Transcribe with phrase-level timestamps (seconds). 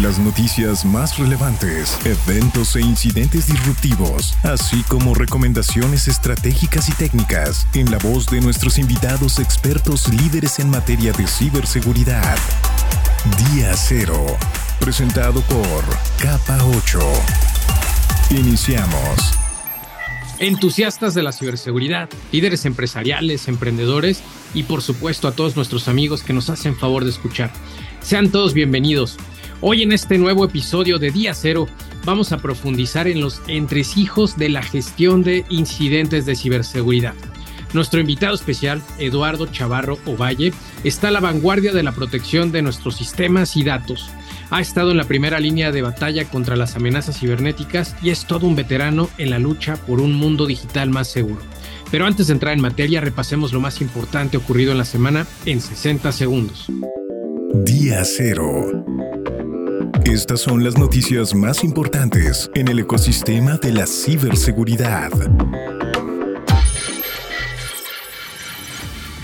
[0.00, 7.90] Las noticias más relevantes, eventos e incidentes disruptivos, así como recomendaciones estratégicas y técnicas en
[7.90, 12.38] la voz de nuestros invitados expertos líderes en materia de ciberseguridad.
[13.52, 14.24] Día Cero,
[14.80, 15.84] presentado por
[16.18, 16.98] Capa 8.
[18.30, 19.34] Iniciamos.
[20.38, 24.22] Entusiastas de la ciberseguridad, líderes empresariales, emprendedores
[24.54, 27.52] y por supuesto a todos nuestros amigos que nos hacen favor de escuchar.
[28.00, 29.18] Sean todos bienvenidos.
[29.64, 31.68] Hoy en este nuevo episodio de Día Cero
[32.04, 37.14] vamos a profundizar en los entresijos de la gestión de incidentes de ciberseguridad.
[37.72, 42.96] Nuestro invitado especial, Eduardo Chavarro Ovalle, está a la vanguardia de la protección de nuestros
[42.96, 44.10] sistemas y datos.
[44.50, 48.48] Ha estado en la primera línea de batalla contra las amenazas cibernéticas y es todo
[48.48, 51.40] un veterano en la lucha por un mundo digital más seguro.
[51.92, 55.60] Pero antes de entrar en materia, repasemos lo más importante ocurrido en la semana en
[55.60, 56.66] 60 segundos.
[57.54, 58.82] Día Cero.
[60.12, 65.10] Estas son las noticias más importantes en el ecosistema de la ciberseguridad.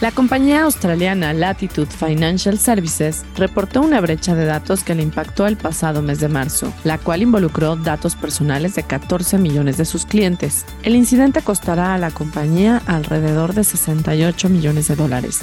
[0.01, 5.59] La compañía australiana Latitude Financial Services reportó una brecha de datos que le impactó el
[5.59, 10.65] pasado mes de marzo, la cual involucró datos personales de 14 millones de sus clientes.
[10.85, 15.43] El incidente costará a la compañía alrededor de 68 millones de dólares.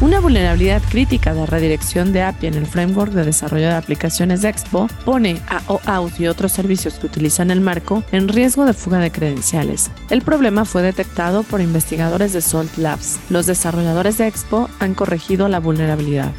[0.00, 4.88] Una vulnerabilidad crítica de redirección de API en el framework de desarrollo de aplicaciones Expo
[5.04, 9.12] pone a OAuth y otros servicios que utilizan el marco en riesgo de fuga de
[9.12, 9.90] credenciales.
[10.08, 13.18] El problema fue detectado por investigadores de Salt Labs.
[13.28, 16.32] Los desarrolladores de Expo han corregido la vulnerabilidad.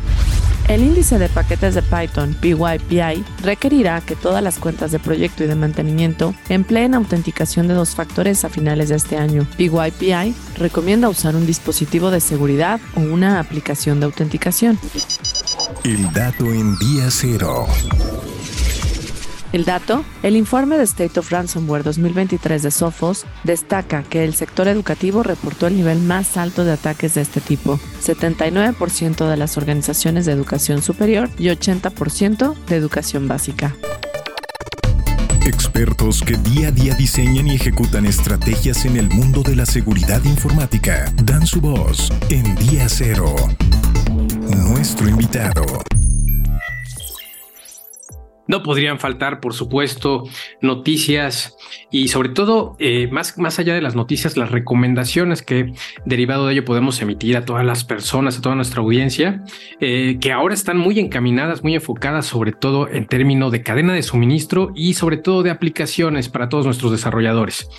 [0.72, 5.48] El índice de paquetes de Python PyPI requerirá que todas las cuentas de proyecto y
[5.48, 9.46] de mantenimiento empleen autenticación de dos factores a finales de este año.
[9.58, 14.80] PyPI recomienda usar un dispositivo de seguridad o una aplicación de autenticación.
[15.84, 17.68] El dato en día cero.
[19.54, 24.68] El dato, el informe de State of Ransomware 2023 de Sophos destaca que el sector
[24.70, 30.26] educativo reportó el nivel más alto de ataques de este tipo, 79% de las organizaciones
[30.26, 33.76] de educación superior y 80% de educación básica.
[35.46, 40.24] Expertos que día a día diseñan y ejecutan estrategias en el mundo de la seguridad
[40.24, 43.36] informática dan su voz en Día Cero.
[44.70, 45.66] Nuestro invitado.
[48.52, 50.26] No podrían faltar, por supuesto,
[50.60, 51.56] noticias
[51.90, 55.72] y sobre todo, eh, más, más allá de las noticias, las recomendaciones que
[56.06, 59.42] derivado de ello podemos emitir a todas las personas, a toda nuestra audiencia,
[59.80, 64.04] eh, que ahora están muy encaminadas, muy enfocadas sobre todo en términos de cadena de
[64.04, 67.70] suministro y sobre todo de aplicaciones para todos nuestros desarrolladores.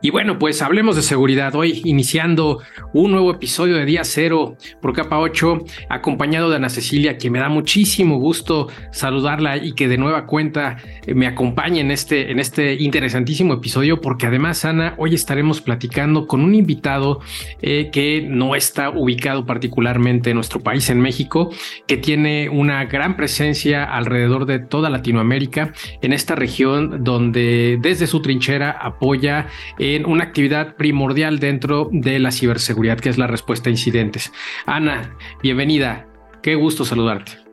[0.00, 2.60] Y bueno, pues hablemos de seguridad hoy, iniciando
[2.94, 5.58] un nuevo episodio de Día Cero por Capa 8,
[5.90, 10.78] acompañado de Ana Cecilia, que me da muchísimo gusto saludarla y que de nueva cuenta
[11.06, 16.26] eh, me acompañe en este, en este interesantísimo episodio, porque además, Ana, hoy estaremos platicando
[16.26, 17.20] con un invitado
[17.60, 21.50] eh, que no está ubicado particularmente en nuestro país, en México,
[21.86, 28.22] que tiene una gran presencia alrededor de toda Latinoamérica, en esta región donde desde su
[28.22, 33.72] trinchera apoya en una actividad primordial dentro de la ciberseguridad, que es la respuesta a
[33.72, 34.32] incidentes.
[34.66, 36.06] Ana, bienvenida.
[36.42, 37.51] Qué gusto saludarte.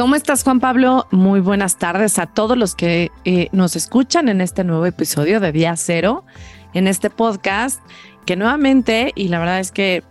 [0.00, 1.06] ¿Cómo estás, Juan Pablo?
[1.10, 5.52] Muy buenas tardes a todos los que eh, nos escuchan en este nuevo episodio de
[5.52, 6.24] Día Cero,
[6.72, 7.82] en este podcast,
[8.24, 10.02] que nuevamente, y la verdad es que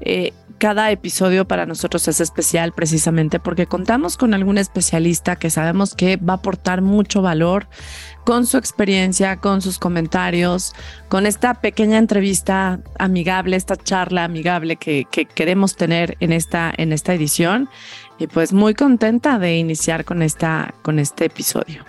[0.00, 5.94] eh, cada episodio para nosotros es especial precisamente porque contamos con algún especialista que sabemos
[5.94, 7.66] que va a aportar mucho valor
[8.24, 10.72] con su experiencia, con sus comentarios,
[11.08, 16.92] con esta pequeña entrevista amigable, esta charla amigable que, que queremos tener en esta, en
[16.92, 17.68] esta edición.
[18.18, 21.84] Y pues muy contenta de iniciar con, esta, con este episodio.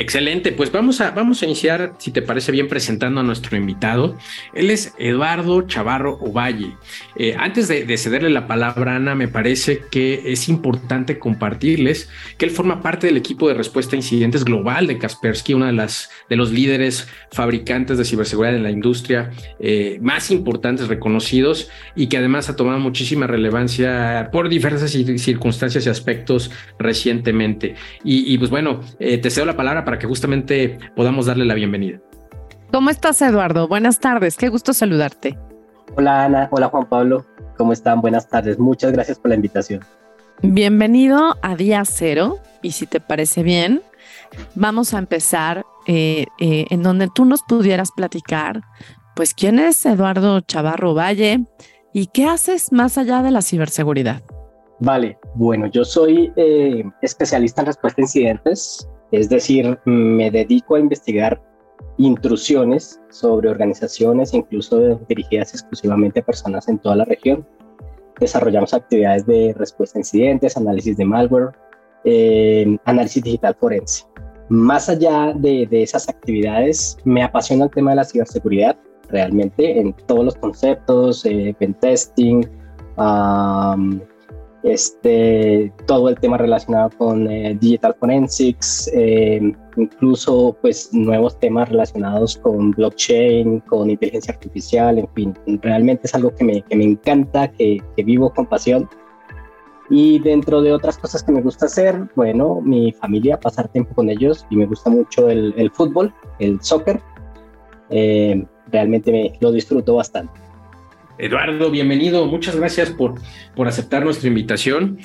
[0.00, 4.16] Excelente, pues vamos a, vamos a iniciar, si te parece bien, presentando a nuestro invitado.
[4.54, 6.74] Él es Eduardo Chavarro Ovalle.
[7.22, 12.08] Eh, antes de, cederle la palabra a Ana, me parece que es importante compartirles
[12.38, 15.74] que él forma parte del equipo de respuesta a incidentes global de Kaspersky, uno de,
[15.74, 22.06] las, de los líderes fabricantes de ciberseguridad en la industria eh, más importantes, reconocidos, y
[22.06, 27.74] que además ha tomado muchísima relevancia por diversas circunstancias y aspectos recientemente.
[28.02, 32.00] Y, pues bueno, eh, te cedo la palabra para que justamente podamos darle la bienvenida.
[32.72, 33.68] ¿Cómo estás, Eduardo?
[33.68, 35.36] Buenas tardes, qué gusto saludarte.
[35.96, 36.48] Hola, Ana.
[36.50, 37.24] Hola, Juan Pablo.
[37.56, 38.00] ¿Cómo están?
[38.00, 38.58] Buenas tardes.
[38.58, 39.80] Muchas gracias por la invitación.
[40.42, 43.82] Bienvenido a día cero y si te parece bien,
[44.54, 48.62] vamos a empezar eh, eh, en donde tú nos pudieras platicar,
[49.14, 51.44] pues quién es Eduardo Chavarro Valle
[51.92, 54.22] y qué haces más allá de la ciberseguridad.
[54.78, 60.80] Vale, bueno, yo soy eh, especialista en respuesta a incidentes, es decir, me dedico a
[60.80, 61.38] investigar
[61.98, 67.46] intrusiones sobre organizaciones, incluso dirigidas exclusivamente a personas en toda la región
[68.20, 71.50] desarrollamos actividades de respuesta a incidentes, análisis de malware,
[72.04, 74.04] eh, análisis digital forense.
[74.48, 78.76] Más allá de, esas actividades, me apasiona el tema de la ciberseguridad,
[79.08, 82.48] realmente en todos los conceptos, eh, pentesting,
[84.62, 92.36] este, todo el tema relacionado con eh, digital forensics, eh, incluso pues nuevos temas relacionados
[92.36, 97.50] con blockchain, con inteligencia artificial, en fin, realmente es algo que me, que me encanta,
[97.50, 98.88] que, que, vivo con pasión.
[99.88, 104.08] Y dentro de otras cosas que me gusta hacer, bueno, mi familia, pasar tiempo con
[104.08, 107.00] ellos y me gusta mucho el, el fútbol, el soccer.
[107.88, 110.49] Eh, realmente me, lo disfruto bastante.
[111.20, 112.26] Eduardo, bienvenido.
[112.26, 113.14] Muchas gracias por,
[113.54, 114.98] por aceptar nuestra invitación.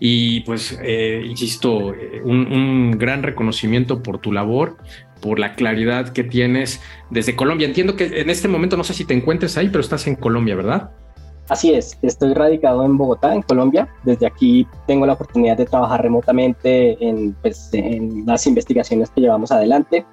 [0.00, 4.78] Y pues, eh, insisto, eh, un, gran reconocimiento por tu labor,
[5.20, 6.80] por la claridad que tienes
[7.10, 7.68] desde Colombia.
[7.68, 10.56] Entiendo que en este momento no sé si te encuentres ahí, pero estás en Colombia,
[10.56, 10.90] ¿verdad?
[11.48, 13.88] Así es, estoy radicado en Bogotá, en Colombia.
[14.04, 19.52] Desde aquí tengo la oportunidad de trabajar remotamente en, pues, en las investigaciones que llevamos
[19.52, 20.04] adelante.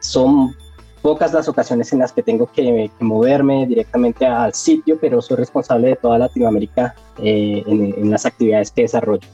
[0.00, 0.54] Son
[1.02, 5.88] pocas las ocasiones en las que tengo que, moverme directamente al sitio, pero soy responsable
[5.88, 9.26] de toda Latinoamérica eh, en, las actividades que desarrollo.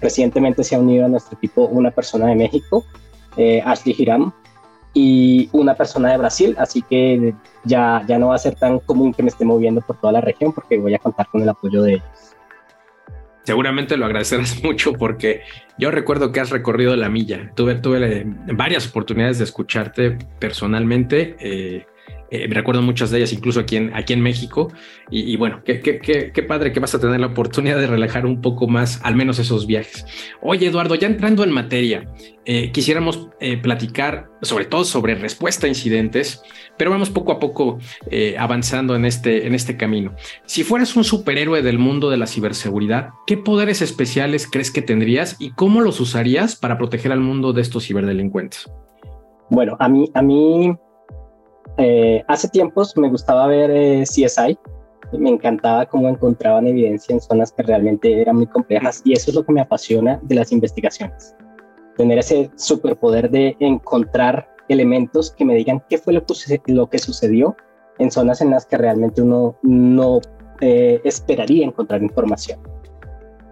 [0.00, 2.84] Recientemente se ha unido a nuestro equipo una persona de México,
[3.36, 4.32] eh, Ashley Hiram,
[4.94, 7.34] y una persona de Brasil, así que
[7.64, 10.20] ya, ya no va a ser tan común que me esté moviendo por toda la
[10.20, 12.27] región porque voy a contar con el apoyo de ellos
[13.48, 15.40] seguramente lo agradecerás mucho porque
[15.78, 17.50] yo recuerdo que has recorrido la milla.
[17.54, 21.34] Tuve, tuve varias oportunidades de escucharte personalmente.
[21.40, 21.86] Eh,
[22.30, 24.72] eh, recuerdo muchas de ellas incluso aquí en, aquí en México.
[25.10, 25.98] Y, bueno, qué, qué,
[26.32, 29.38] qué, padre que vas a tener la oportunidad de relajar un poco más, al menos
[29.38, 30.04] esos viajes.
[30.42, 32.06] Oye, Eduardo, ya entrando en materia,
[32.44, 36.42] eh, quisiéramos eh, platicar sobre todo sobre respuesta a incidentes,
[36.76, 37.78] pero vamos poco a poco
[38.38, 40.14] avanzando en este, en este camino.
[40.44, 45.36] Si fueras un superhéroe del mundo de la ciberseguridad, ¿qué poderes especiales crees que tendrías
[45.38, 48.70] y cómo los usarías para proteger al mundo de estos ciberdelincuentes?
[49.50, 50.76] Bueno, a mí, a mí
[51.78, 54.58] eh, hace tiempos me gustaba ver eh, CSI,
[55.12, 59.36] me encantaba cómo encontraban evidencia en zonas que realmente eran muy complejas y eso es
[59.36, 61.36] lo que me apasiona de las investigaciones.
[61.96, 66.24] Tener ese superpoder de encontrar elementos que me digan qué fue lo
[66.88, 67.56] que, sucedió
[67.98, 70.20] en zonas en las que realmente uno no
[70.60, 72.60] eh, esperaría encontrar información.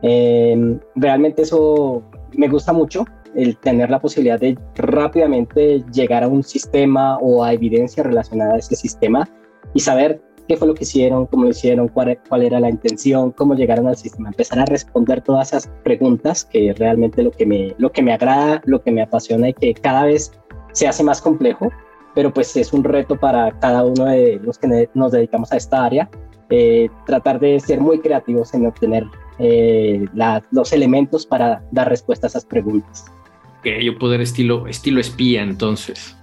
[0.02, 2.02] realmente eso
[2.32, 3.06] me gusta mucho
[3.36, 8.58] el tener la posibilidad de rápidamente llegar a un sistema o a evidencia relacionada a
[8.58, 9.28] ese sistema
[9.74, 13.32] y saber qué fue lo que hicieron, cómo lo hicieron, cuál, cuál, era la intención,
[13.32, 17.74] cómo llegaron al sistema, empezar a responder todas esas preguntas que realmente lo que me,
[17.78, 20.32] lo que me agrada, lo que me apasiona y que cada vez
[20.72, 21.70] se hace más complejo,
[22.14, 25.84] pero pues es un reto para cada uno de los que nos dedicamos a esta
[25.84, 26.08] área,
[26.48, 29.04] eh, tratar de ser muy creativos en obtener
[29.38, 30.04] eh,
[30.52, 33.04] los elementos para dar respuesta a esas preguntas
[33.62, 36.16] que yo poder estilo, estilo espía entonces.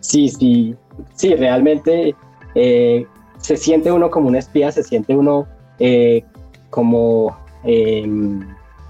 [0.00, 0.74] Sí, sí,
[1.14, 2.14] sí, realmente
[2.54, 3.06] eh,
[3.38, 5.46] se siente uno como un espía, se siente uno
[5.78, 6.24] eh,
[6.70, 8.40] como, em,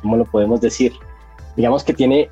[0.03, 0.93] ¿cómo lo podemos decir?
[1.57, 2.29] Digamos que tiene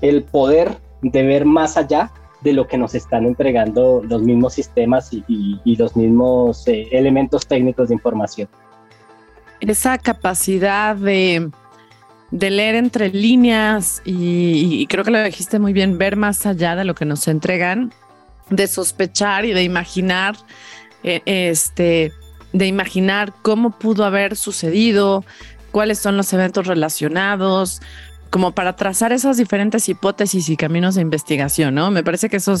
[0.00, 2.10] el poder de ver más allá
[2.40, 7.88] de lo que nos están entregando los mismos sistemas y, los mismos eh, elementos técnicos
[7.88, 8.48] de información.
[9.60, 11.50] Esa capacidad de
[12.30, 16.84] de leer entre líneas y, creo que lo dijiste muy bien, ver más allá de
[16.84, 17.92] lo que nos entregan,
[18.50, 20.36] de sospechar y de imaginar,
[21.02, 22.12] eh, este,
[22.52, 25.24] de imaginar cómo pudo haber sucedido,
[25.70, 27.80] cuáles son los eventos relacionados,
[28.30, 31.90] como para trazar esas diferentes hipótesis y caminos de investigación, ¿no?
[31.90, 32.54] Me parece que eso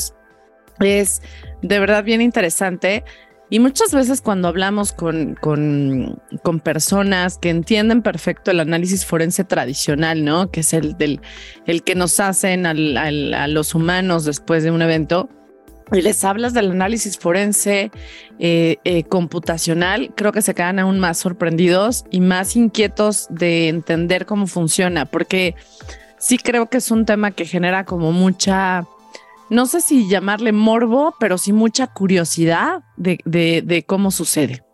[0.80, 1.22] es
[1.62, 3.04] de verdad bien interesante
[3.48, 6.20] y muchas veces cuando hablamos con, con,
[6.64, 10.50] personas que entienden perfecto el análisis forense tradicional, ¿no?
[10.50, 11.20] Que es el, del,
[11.66, 15.28] el que nos hacen a los humanos después de un evento,
[15.92, 17.92] y les hablas del análisis forense
[18.40, 24.26] eh, eh, computacional, creo que se quedan aún más sorprendidos y más inquietos de entender
[24.26, 25.54] cómo funciona, porque
[26.18, 28.84] sí creo que es un tema que genera como mucha
[29.50, 34.64] no sé si llamarle morbo, pero sí mucha curiosidad de, cómo sucede.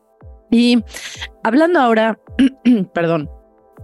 [0.51, 0.83] Y
[1.43, 2.19] hablando ahora,
[2.95, 3.29] perdón,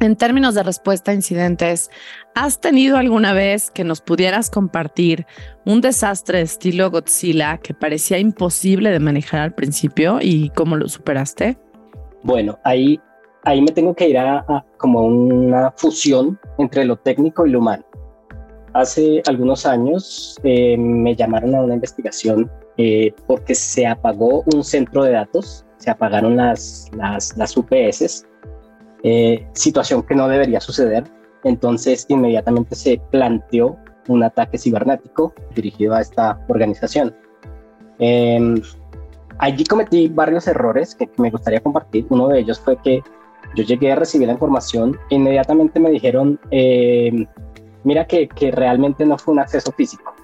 [0.01, 1.91] En términos de respuesta a incidentes,
[2.37, 5.27] ¿has tenido alguna vez que nos pudieras compartir
[5.67, 10.89] un desastre de estilo Godzilla que parecía imposible de manejar al principio y cómo lo
[10.89, 11.59] superaste?
[12.23, 13.01] Bueno, ahí,
[13.43, 17.85] ahí me tengo que ir a, como una fusión entre lo técnico y lo humano.
[18.79, 25.03] Hace algunos años eh, me llamaron a una investigación eh, porque se apagó un centro
[25.03, 28.25] de datos, se apagaron las, las, las UPS
[29.03, 31.03] eh, situación que no debería suceder.
[31.43, 37.17] Entonces inmediatamente se planteó un ataque cibernético dirigido a esta organización.
[37.99, 38.63] Em,
[39.39, 42.07] allí cometí varios errores que, me gustaría compartir.
[42.11, 43.03] Uno de ellos fue que
[43.57, 47.27] yo llegué a recibir la información e inmediatamente me dijeron, em,
[47.85, 50.15] mira que, que realmente no fue un acceso físico.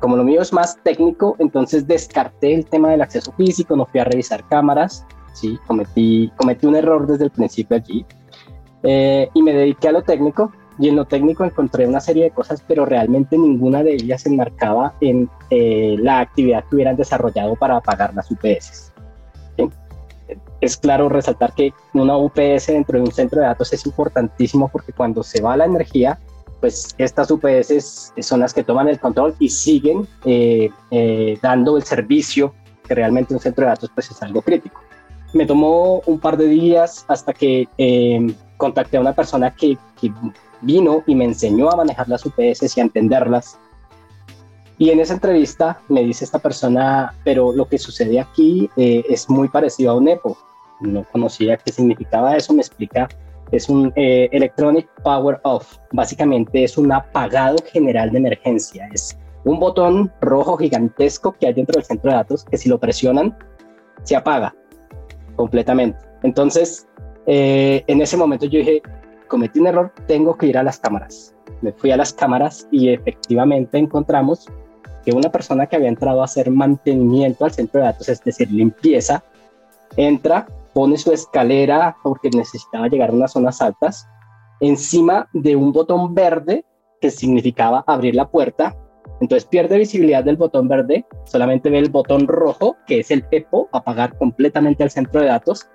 [0.00, 4.00] Como lo mío es más técnico, entonces descarté el tema del acceso físico, no fui
[4.00, 5.58] a revisar cámaras, ¿sí?
[5.66, 8.04] Cometí, cometí un error desde el principio allí
[8.82, 12.30] eh, y me dediqué a lo técnico y en lo técnico encontré una serie de
[12.30, 17.76] cosas, pero realmente ninguna de ellas enmarcaba en eh, la actividad que hubieran desarrollado para
[17.76, 18.91] apagar las UPS.
[20.60, 24.92] Es claro resaltar que una UPS dentro de un centro de datos es importantísimo porque
[24.92, 26.18] cuando se va la energía,
[26.60, 30.70] pues estas UPS son las que toman el control y siguen eh,
[31.42, 32.54] dando el servicio
[32.86, 34.80] que realmente un centro de datos pues es algo crítico
[35.32, 39.78] me tomó un par de días hasta que eh, contacté a una persona que,
[40.64, 43.58] vino y me enseñó a manejar las UPS y a entenderlas.
[44.82, 49.30] Y en esa entrevista me dice esta persona, pero lo que sucede aquí eh, es
[49.30, 50.36] muy parecido a un EPO.
[50.80, 53.08] No conocía qué significaba eso, me explica.
[53.52, 55.76] Es un eh, Electronic Power Off.
[55.92, 58.88] Básicamente es un apagado general de emergencia.
[58.92, 62.80] Es un botón rojo gigantesco que hay dentro del centro de datos que si lo
[62.80, 63.38] presionan
[64.02, 64.52] se apaga
[65.36, 66.00] completamente.
[66.24, 66.88] Entonces,
[67.26, 68.82] eh, en ese momento yo dije,
[69.28, 71.36] cometí un error, tengo que ir a las cámaras.
[71.60, 74.48] Me fui a las cámaras y efectivamente encontramos
[75.04, 78.50] que una persona que había entrado a hacer mantenimiento al centro de datos, es decir,
[78.50, 79.22] limpieza,
[79.96, 84.08] entra, pone su escalera porque necesitaba llegar a unas zonas altas,
[84.60, 86.64] encima de un botón verde
[87.00, 88.76] que significaba abrir la puerta
[89.22, 93.68] entonces pierde visibilidad del botón verde, solamente ve el botón rojo, que es el EPO,
[93.70, 95.68] apagar completamente el centro de datos.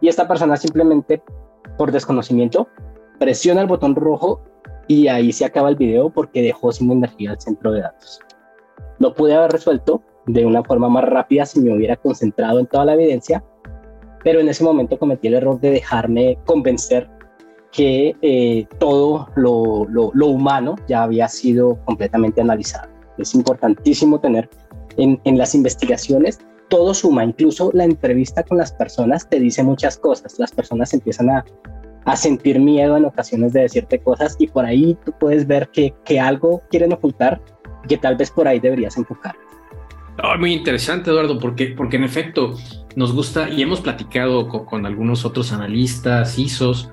[0.00, 1.22] Y esta persona simplemente,
[1.78, 2.66] por desconocimiento,
[3.20, 4.42] presiona el botón rojo
[4.88, 8.18] y ahí se acaba el video porque dejó sin energía el centro de datos.
[9.02, 12.84] Lo pude haber resuelto de una forma más rápida si me hubiera concentrado en toda
[12.84, 13.42] la evidencia,
[14.22, 17.10] pero en ese momento cometí el error de dejarme convencer
[17.72, 22.88] que eh, todo lo, lo, humano ya había sido completamente analizado.
[23.18, 24.48] Es importantísimo tener
[24.96, 29.98] en, en las investigaciones todo suma, incluso la entrevista con las personas te dice muchas
[29.98, 30.38] cosas.
[30.38, 31.44] Las personas empiezan a,
[32.04, 35.92] a sentir miedo en ocasiones de decirte cosas y por ahí tú puedes ver que,
[36.04, 37.40] que algo quieren ocultar
[37.88, 39.36] que tal vez por ahí deberías enfocar.
[40.38, 42.54] muy interesante, Eduardo, porque, porque en efecto
[42.96, 46.90] nos gusta y hemos platicado con, con algunos otros analistas, ISOs,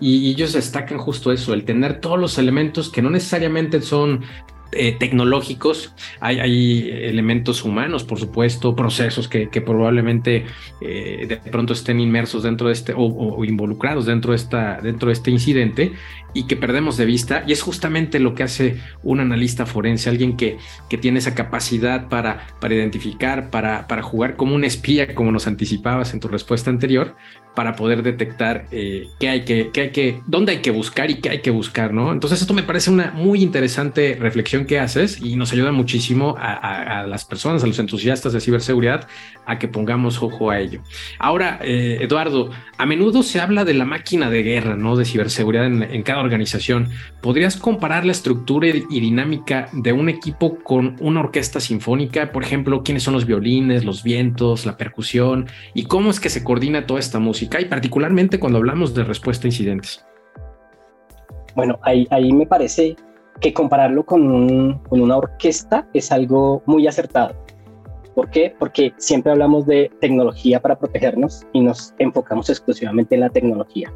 [0.00, 4.24] y ellos destacan justo eso, el tener todos los elementos que no necesariamente son
[4.72, 10.46] eh, tecnológicos, hay, elementos humanos, por supuesto, procesos que, probablemente
[10.80, 15.14] eh, de pronto estén inmersos dentro de este o, involucrados dentro de, esta, dentro de
[15.14, 15.92] este incidente
[16.34, 17.42] y que perdemos de vista.
[17.46, 20.58] Y es justamente lo que hace un analista forense, alguien que,
[20.88, 25.46] que tiene esa capacidad para, para identificar, para, para jugar como un espía, como nos
[25.46, 27.16] anticipabas en tu respuesta anterior,
[27.54, 31.16] para poder detectar eh, qué hay que, qué hay que, dónde hay que buscar y
[31.16, 32.12] qué hay que buscar, ¿no?
[32.12, 37.04] Entonces esto me parece una muy interesante reflexión que haces y nos ayuda muchísimo a,
[37.06, 39.08] las personas, a los entusiastas de ciberseguridad,
[39.46, 40.80] a que pongamos ojo a ello.
[41.18, 44.96] Ahora, eh, Eduardo, a menudo se habla de la máquina de guerra, ¿no?
[44.96, 46.88] De ciberseguridad en, en cada organización.
[47.20, 52.32] ¿Podrías comparar la estructura y dinámica de un equipo con una orquesta sinfónica?
[52.32, 56.44] Por ejemplo, ¿quiénes son los violines, los vientos, la percusión y cómo es que se
[56.44, 57.49] coordina toda esta música?
[57.58, 60.04] Y particularmente cuando hablamos de respuesta a incidentes?
[61.56, 62.94] Bueno, ahí, ahí me parece
[63.40, 67.34] que compararlo con, con una orquesta es algo muy acertado.
[68.14, 68.54] ¿Por qué?
[68.58, 73.92] Porque siempre hablamos de tecnología para protegernos y nos enfocamos exclusivamente en la tecnología.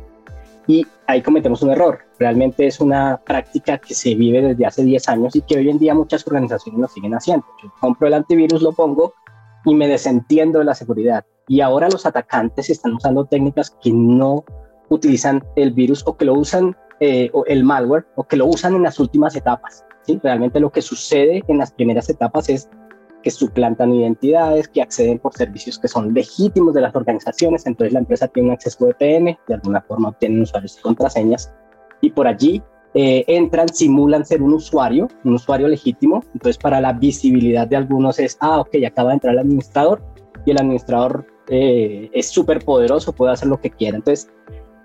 [0.66, 1.99] Y ahí cometemos un error.
[2.18, 5.78] Realmente es una práctica que se vive desde hace 10 años y que hoy en
[5.78, 7.44] día muchas organizaciones lo siguen haciendo.
[7.62, 9.12] Yo compro el antivirus, lo pongo
[9.64, 11.25] y me desentiendo de la seguridad.
[11.49, 14.44] Y ahora los atacantes están usando técnicas que no
[14.88, 18.83] utilizan el virus o que lo usan eh, el malware o que lo usan en
[18.83, 19.85] las últimas etapas.
[20.23, 22.68] Realmente lo que sucede en las primeras etapas es
[23.23, 27.66] que suplantan identidades, que acceden por servicios que son legítimos de las organizaciones.
[27.66, 31.52] Entonces la empresa tiene un acceso VPN, de alguna forma obtienen usuarios y contraseñas
[32.02, 32.62] y por allí
[32.94, 36.22] eh, entran, simulan ser un usuario, un usuario legítimo.
[36.32, 40.02] Entonces para la visibilidad de algunos es, ah, ok, acaba de entrar el administrador
[40.46, 43.96] y el administrador eh, es súper poderoso, puede hacer lo que quiera.
[43.96, 44.30] Entonces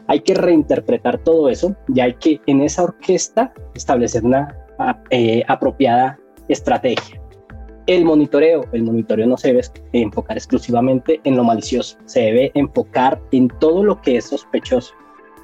[0.08, 4.56] hay que reinterpretar todo eso y hay que en esa orquesta establecer una
[5.12, 7.22] eh, apropiada estrategia.
[7.86, 9.62] El monitoreo, el monitoreo no se debe
[9.94, 14.94] enfocar exclusivamente en lo malicioso, se debe enfocar en todo lo que es sospechoso.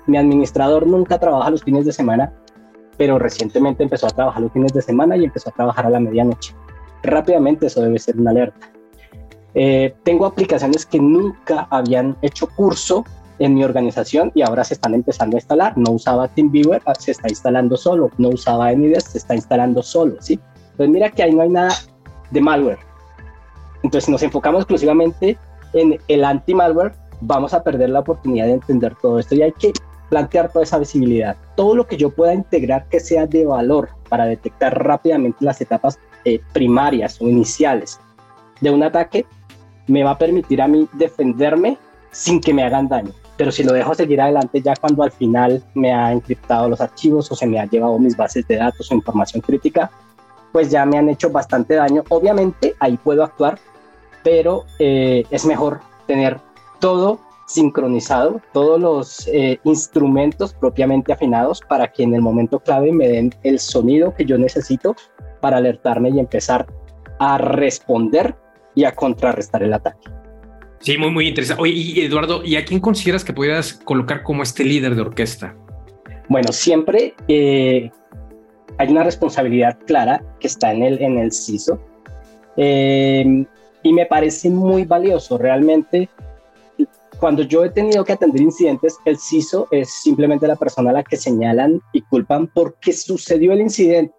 [0.07, 2.33] Mi administrador nunca trabaja los fines de semana,
[2.97, 5.99] pero recientemente empezó a trabajar los fines de semana y empezó a trabajar a la
[5.99, 6.55] medianoche.
[7.03, 8.71] Rápidamente eso debe ser una alerta.
[9.53, 13.05] Eh, tengo aplicaciones que nunca habían hecho curso
[13.39, 15.77] en mi organización y ahora se están empezando a instalar.
[15.77, 18.11] No usaba TeamViewer, ah, se está instalando solo.
[18.17, 20.39] No usaba AnyDesk, se está instalando solo, ¿sí?
[20.71, 21.73] Entonces mira que ahí no hay nada
[22.31, 22.79] de malware.
[23.83, 25.37] Entonces, si nos enfocamos exclusivamente
[25.73, 29.71] en el anti-malware, vamos a perder la oportunidad de entender todo esto y hay que
[30.15, 31.35] plantear toda esa visibilidad.
[31.55, 35.99] Todo lo que yo pueda integrar que sea de valor para detectar rápidamente las etapas
[36.23, 37.99] eh, primarias o iniciales
[38.61, 39.25] de un ataque
[39.87, 41.77] me va a permitir a mí defenderme
[42.11, 43.11] sin que me hagan daño.
[43.35, 47.29] Pero si lo dejo seguir adelante ya cuando al final me ha encriptado los archivos
[47.29, 49.91] o se me ha llevado mis bases de datos o información crítica,
[50.53, 52.05] pues ya me han hecho bastante daño.
[52.07, 53.59] Obviamente ahí puedo actuar,
[54.23, 56.39] pero eh, es mejor tener
[56.79, 63.07] todo sincronizado, todos los eh, instrumentos propiamente afinados para que en el momento clave me
[63.07, 64.95] den el sonido que yo necesito
[65.41, 66.65] para alertarme y empezar
[67.19, 68.35] a responder
[68.73, 70.09] y a contrarrestar el ataque.
[70.79, 71.63] Sí, muy, muy interesante.
[71.63, 75.55] Oye, y Eduardo, ¿y a quién consideras que pudieras colocar como este líder de orquesta?
[76.27, 77.89] Bueno, siempre eh,
[78.77, 81.79] hay una responsabilidad clara que está en el, en el CISO
[82.57, 83.45] eh,
[83.83, 85.37] y me parece muy valioso.
[85.37, 86.09] Realmente,
[87.19, 91.03] cuando yo he tenido que atender incidentes, el CISO es simplemente la persona a la
[91.03, 94.13] que señalan y culpan porque sucedió el incidente.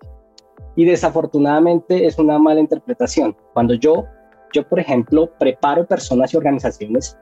[0.76, 3.36] Y desafortunadamente es una mala interpretación.
[3.54, 4.04] Cuando yo,
[4.52, 7.16] yo por ejemplo, preparo personas y organizaciones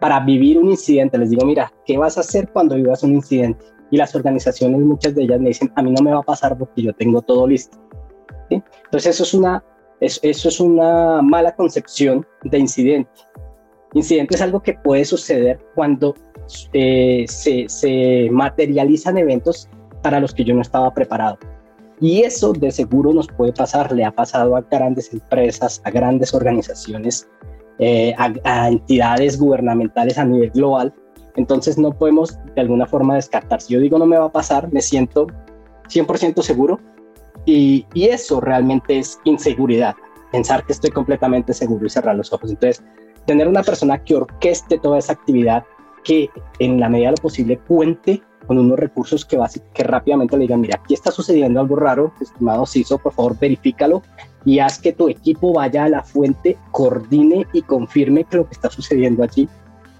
[0.00, 3.64] para vivir un incidente, les digo, mira, ¿qué vas a hacer cuando vivas un incidente?
[3.90, 6.56] y las organizaciones, muchas de ellas me dicen, a mí no me va a pasar
[6.56, 7.78] porque yo tengo todo listo.
[8.48, 9.64] Entonces eso es, una,
[10.00, 13.10] eso, es una mala concepción de incidente.
[13.94, 16.14] Incidente es algo que puede suceder cuando
[16.72, 19.68] eh, se, materializan eventos
[20.02, 21.38] para los que yo no estaba preparado.
[22.00, 26.32] Y eso de seguro nos puede pasar, le ha pasado a grandes empresas, a grandes
[26.32, 27.28] organizaciones,
[27.78, 30.94] eh, a, entidades gubernamentales a nivel global,
[31.36, 33.60] entonces no podemos de alguna forma descartar.
[33.60, 35.26] Si yo digo no me va a pasar, me siento
[35.88, 36.80] 100% seguro
[37.44, 39.94] y, eso realmente es inseguridad.
[40.32, 42.50] Pensar que estoy completamente seguro y cerrar los ojos.
[42.50, 42.84] Entonces,
[43.30, 45.62] tener una persona que orqueste toda esa actividad,
[46.02, 49.38] que en la medida de lo posible cuente con unos recursos que,
[49.72, 54.02] que rápidamente le digan, mira, aquí está sucediendo algo raro, estimado CISO, por favor verifícalo
[54.44, 58.54] y haz que tu equipo vaya a la fuente, coordine y confirme que lo que
[58.54, 59.48] está sucediendo allí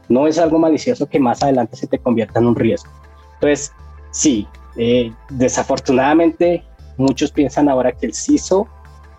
[0.08, 2.90] no es algo malicioso que más adelante se te convierta en un riesgo.
[3.34, 3.72] Entonces,
[4.10, 6.64] sí, eh, desafortunadamente
[6.96, 8.66] muchos piensan ahora que el CISO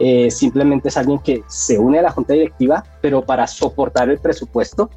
[0.04, 4.18] eh, simplemente es alguien que se une a la junta directiva, pero para soportar el
[4.18, 4.90] presupuesto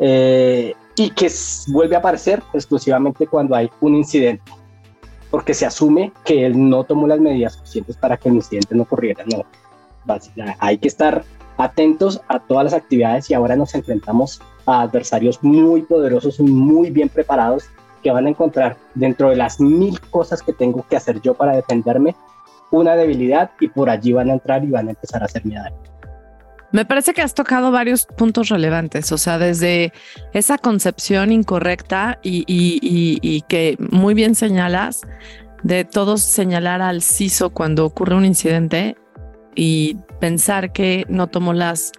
[0.00, 1.30] eh, y que
[1.68, 4.50] vuelve a aparecer exclusivamente cuando hay un incidente,
[5.30, 8.82] porque se asume que él no tomó las medidas suficientes para que el incidente no
[8.82, 9.22] ocurriera.
[9.26, 9.44] No,
[10.58, 11.22] hay que estar
[11.56, 16.90] atentos a todas las actividades y ahora nos enfrentamos a adversarios muy poderosos y muy
[16.90, 17.66] bien preparados
[18.02, 21.54] que van a encontrar dentro de las mil cosas que tengo que hacer yo para
[21.54, 22.16] defenderme
[22.78, 25.76] una debilidad y por allí van a entrar y van a empezar a hacerme daño.
[26.72, 29.92] Me parece que has tocado varios puntos relevantes, o sea, desde
[30.32, 35.02] esa concepción incorrecta y, que muy bien señalas,
[35.62, 38.96] de todos señalar al CISO cuando ocurre un incidente
[39.54, 41.92] y pensar que no tomó las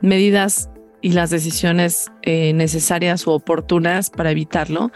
[0.00, 4.92] medidas y las decisiones eh, necesarias o oportunas para evitarlo.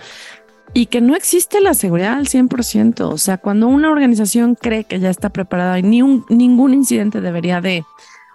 [0.74, 3.00] Y que no existe la seguridad al 100%.
[3.11, 7.85] O sea, cuando una organización cree que ya está preparada y ningún incidente debería de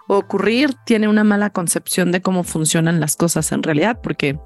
[0.08, 4.38] ocurrir, tiene una mala concepción de cómo funcionan las cosas en realidad, porque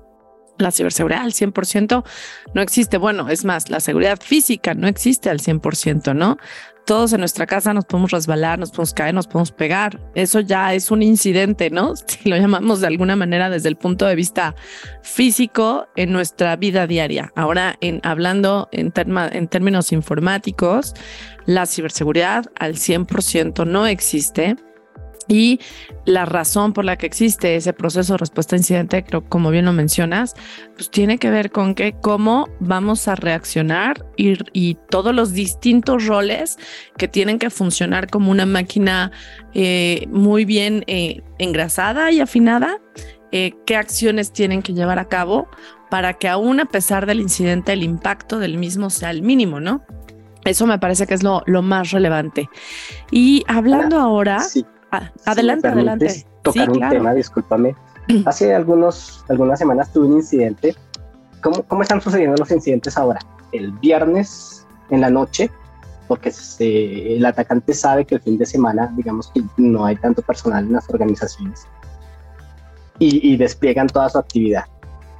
[0.58, 2.04] la ciberseguridad al 100%
[2.54, 2.98] no existe.
[2.98, 6.38] Bueno, es más, la seguridad física no existe al 100%, ¿no?
[6.86, 10.00] Todos en nuestra casa nos podemos resbalar, nos podemos caer, nos podemos pegar.
[10.14, 11.94] Eso ya es un incidente, ¿no?
[12.06, 14.54] Si lo llamamos de alguna manera desde el punto de vista
[15.02, 17.32] físico en nuestra vida diaria.
[17.34, 20.94] Ahora, en, hablando en, en términos informáticos,
[21.44, 24.56] la ciberseguridad al 100% no existe.
[25.28, 25.60] Y
[26.04, 29.72] la razón por la que existe ese proceso de respuesta a incidente, como bien lo
[29.72, 30.34] mencionas,
[30.74, 36.06] pues tiene que ver con que cómo vamos a reaccionar y, y todos los distintos
[36.06, 36.58] roles
[36.96, 39.10] que tienen que funcionar como una máquina
[39.54, 42.78] eh, muy bien eh, engrasada y afinada,
[43.32, 45.48] eh, qué acciones tienen que llevar a cabo
[45.90, 49.82] para que aún a pesar del incidente el impacto del mismo sea el mínimo, ¿no?
[50.44, 52.48] Eso me parece que es lo, lo más relevante.
[53.10, 54.40] Y hablando ahora...
[54.96, 56.26] Ah, adelante, adelante.
[56.42, 57.74] Tocar un tema, discúlpame.
[58.26, 60.74] Hace algunos, algunas semanas tuve un incidente.
[61.42, 63.20] ¿Cómo, ¿Cómo están sucediendo los incidentes ahora?
[63.52, 65.50] El viernes en la noche,
[66.08, 70.64] porque el atacante sabe que el fin de semana, digamos que no hay tanto personal
[70.64, 71.66] en las organizaciones
[72.98, 74.64] y, y despliegan toda su actividad.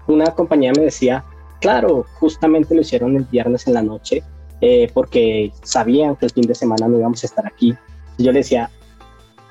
[0.06, 1.24] Una compañía me decía,
[1.60, 4.22] claro, justamente lo hicieron el viernes en la noche
[4.60, 7.76] eh, porque sabían que el fin de semana no íbamos a estar aquí.
[8.16, 8.70] Y yo le decía,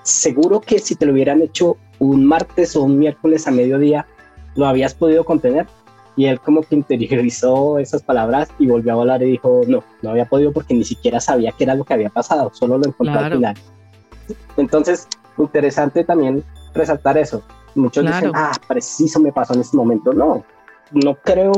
[0.06, 4.06] seguro que si te lo hubieran hecho un martes o un miércoles a mediodía,
[4.56, 5.68] lo habías podido contener.
[6.16, 10.12] Y él como que interiorizó esas palabras y volvió a hablar y dijo, no, no
[10.12, 13.20] había podido porque ni siquiera sabía qué era lo que había pasado, solo lo encontró
[13.20, 13.56] al final.
[14.56, 17.44] Entonces, interesante también resaltar eso.
[17.74, 20.14] Muchos dicen, ah, preciso me pasó en este momento.
[20.14, 20.46] No,
[20.92, 21.52] no creo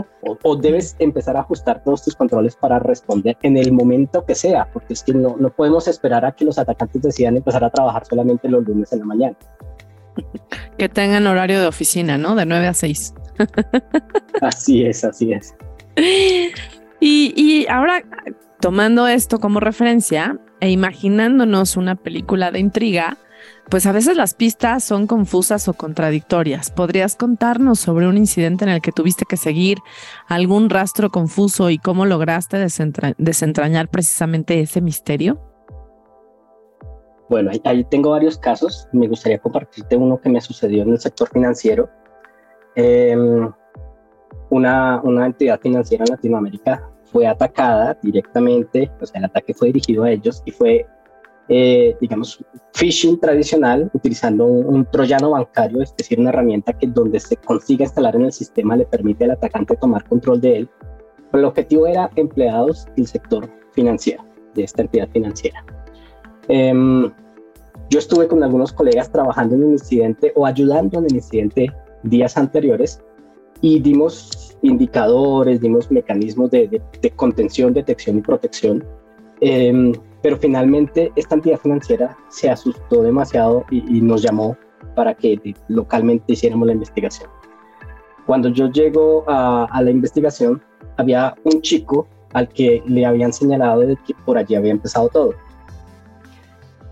[0.44, 4.70] o, debes empezar a ajustar todos tus controles para responder en el momento que sea,
[4.72, 8.06] porque es que no, no podemos esperar a que los atacantes decidan empezar a trabajar
[8.06, 9.38] solamente los lunes en la mañana.
[10.78, 12.36] Que tengan horario de oficina, ¿no?
[12.36, 13.14] De 9 a 6.
[14.42, 15.56] así es, así es.
[17.00, 18.04] Y, y ahora,
[18.60, 23.18] tomando esto como referencia e imaginándonos una película de intriga,
[23.70, 26.72] pues a veces las pistas son confusas o contradictorias.
[26.72, 29.80] ¿Podrías contarnos sobre un incidente en el que tuviste que seguir
[30.28, 35.40] algún rastro confuso y cómo lograste desentrañar precisamente ese misterio?
[37.30, 38.88] Bueno, ahí, tengo varios casos.
[38.94, 41.90] Me gustaría compartirte uno que me sucedió en el sector financiero.
[42.76, 43.52] Em,
[44.50, 50.04] una, una entidad financiera en Latinoamérica fue atacada directamente, o sea, el ataque fue dirigido
[50.04, 50.86] a ellos y fue
[51.50, 57.38] eh, digamos, phishing tradicional, utilizando un, troyano bancario, es decir, una herramienta que donde se
[57.38, 60.70] consiga instalar en el sistema le permite al atacante tomar control de él.
[61.32, 65.64] Pero el objetivo era empleados del sector financiero, de esta entidad financiera.
[66.50, 67.12] Em,
[67.90, 71.72] yo estuve con algunos colegas trabajando en un incidente o ayudando en el incidente
[72.04, 73.02] días anteriores
[73.62, 78.84] y dimos indicadores, dimos mecanismos de, de contención, detección y protección.
[79.40, 84.58] Eh, pero finalmente esta entidad financiera se asustó demasiado y, nos llamó
[84.96, 87.30] para que localmente hiciéramos la investigación.
[88.26, 90.62] Cuando yo llego a, la investigación,
[90.98, 95.34] había un chico al que le habían señalado de que por allí había empezado todo.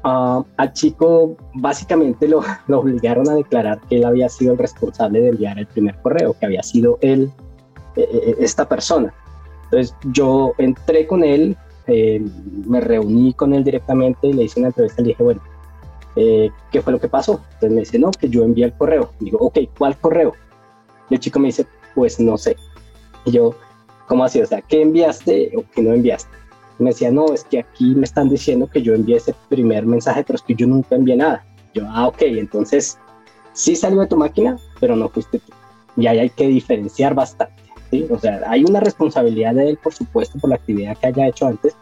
[0.03, 5.19] Uh, al chico básicamente lo, lo, obligaron a declarar que él había sido el responsable
[5.19, 7.31] de enviar el primer correo, que había sido él,
[7.95, 9.13] eh, eh, esta persona.
[9.65, 11.57] Entonces yo entré con él,
[11.87, 12.21] eh,
[12.65, 15.41] me reuní con él directamente y le hice una entrevista y le dije, bueno,
[16.15, 17.41] eh, ¿qué fue lo que pasó?
[17.53, 19.11] Entonces me dice, no, que yo envié el correo.
[19.19, 20.33] digo, ok, ¿cuál correo?
[21.09, 22.55] Y el chico me dice, pues no sé.
[23.25, 23.55] Y yo,
[24.07, 24.41] ¿cómo así?
[24.41, 26.29] O sea, ¿qué enviaste o qué no enviaste?
[26.79, 29.85] Y me decía, no, es que aquí me están diciendo que yo envié ese primer
[29.85, 31.45] mensaje, pero es que yo nunca envié nada.
[31.73, 32.97] Yo, ah, ok, entonces
[33.53, 35.53] sí salió de tu máquina, pero no fuiste tú.
[35.97, 37.64] Y ahí hay que diferenciar bastante.
[38.09, 41.47] O sea, hay una responsabilidad de él, por supuesto, por la actividad que haya hecho
[41.47, 41.75] antes,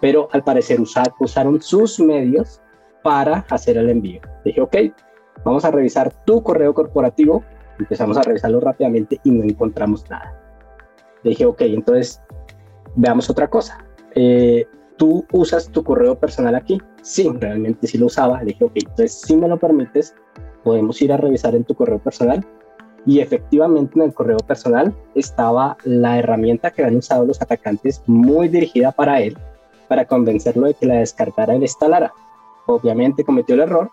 [0.00, 2.60] pero al parecer usaron sus medios
[3.02, 4.20] para hacer el envío.
[4.44, 4.76] Dije, ok,
[5.44, 7.44] vamos a revisar tu correo corporativo.
[7.78, 10.38] Empezamos a revisarlo rápidamente y no encontramos nada.
[11.24, 12.20] Dije, ok, entonces
[12.94, 13.84] veamos otra cosa.
[14.14, 14.66] Eh,
[14.96, 16.80] ¿Tú usas tu correo personal aquí?
[17.00, 18.38] Sí, realmente sí lo usaba.
[18.40, 20.14] Le dije, ok, entonces si me lo permites,
[20.62, 22.46] podemos ir a revisar en tu correo personal
[23.06, 28.48] y efectivamente en el correo personal estaba la herramienta que habían usado los atacantes muy
[28.48, 29.36] dirigida para él,
[29.88, 32.12] para convencerlo de que la descartara y la instalara.
[32.66, 33.90] Obviamente cometió el error,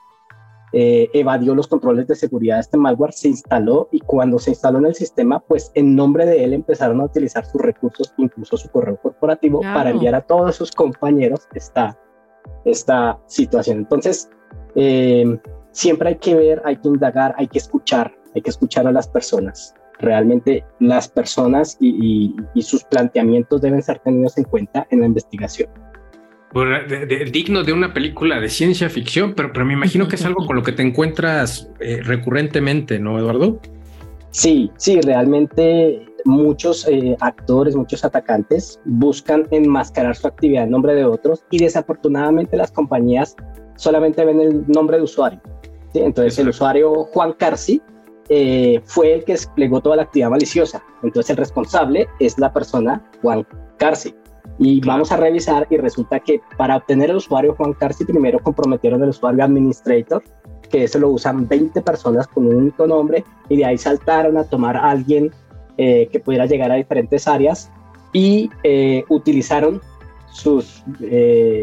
[0.71, 4.77] eh, evadió los controles de seguridad de este malware, se instaló y cuando se instaló
[4.77, 8.69] en el sistema, pues en nombre de él empezaron a utilizar sus recursos, incluso su
[8.69, 11.97] correo corporativo, para enviar a todos sus compañeros esta,
[12.65, 13.79] esta situación.
[13.79, 14.29] Entonces,
[14.75, 15.39] eh,
[15.71, 19.07] siempre hay que ver, hay que indagar, hay que escuchar, hay que escuchar a las
[19.07, 19.73] personas.
[19.99, 25.69] Realmente las personas y, sus planteamientos deben ser tenidos en cuenta en la investigación.
[27.31, 30.55] digno de una película de ciencia ficción, pero, pero me imagino que es algo con
[30.55, 33.59] lo que te encuentras eh, recurrentemente, ¿no, Eduardo?
[34.31, 41.05] Sí, sí, realmente muchos eh, actores, muchos atacantes buscan enmascarar su actividad en nombre de
[41.05, 43.35] otros y desafortunadamente las compañías
[43.75, 45.41] solamente ven el nombre de usuario.
[45.93, 47.81] Entonces el usuario Juan Carci
[48.31, 50.83] eh, fue el que desplegó toda la actividad maliciosa.
[51.01, 53.45] Entonces el responsable es la persona Juan
[53.77, 54.13] Carci.
[54.59, 59.01] Y vamos a revisar y resulta que para obtener el usuario Juan Carci primero comprometieron
[59.01, 60.21] el usuario administrator,
[60.69, 64.43] que eso lo usan 20 personas con un único nombre y de ahí saltaron a
[64.43, 65.31] tomar a alguien
[65.77, 67.71] eh, que pudiera llegar a diferentes áreas
[68.13, 69.81] y eh, utilizaron
[70.31, 70.83] sus,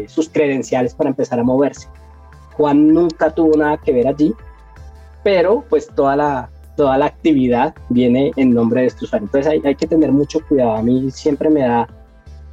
[0.07, 1.87] sus credenciales para empezar a moverse.
[2.55, 4.33] Juan nunca tuvo nada que ver allí,
[5.23, 9.25] pero pues toda la, toda la actividad viene en nombre de este usuario.
[9.25, 10.75] Entonces hay, que tener mucho cuidado.
[10.75, 11.89] A mí siempre me da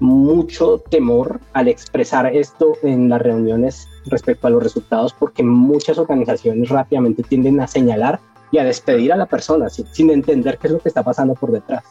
[0.00, 6.68] mucho temor al expresar esto en las reuniones respecto a los resultados porque muchas organizaciones
[6.68, 8.18] rápidamente tienden a señalar
[8.50, 11.52] y a despedir a la persona sin, entender qué es lo que está pasando por
[11.52, 11.84] detrás.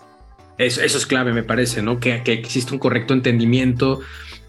[0.58, 2.00] Eso, eso es clave, me parece, ¿no?
[2.00, 4.02] Que, que existe un correcto entendimiento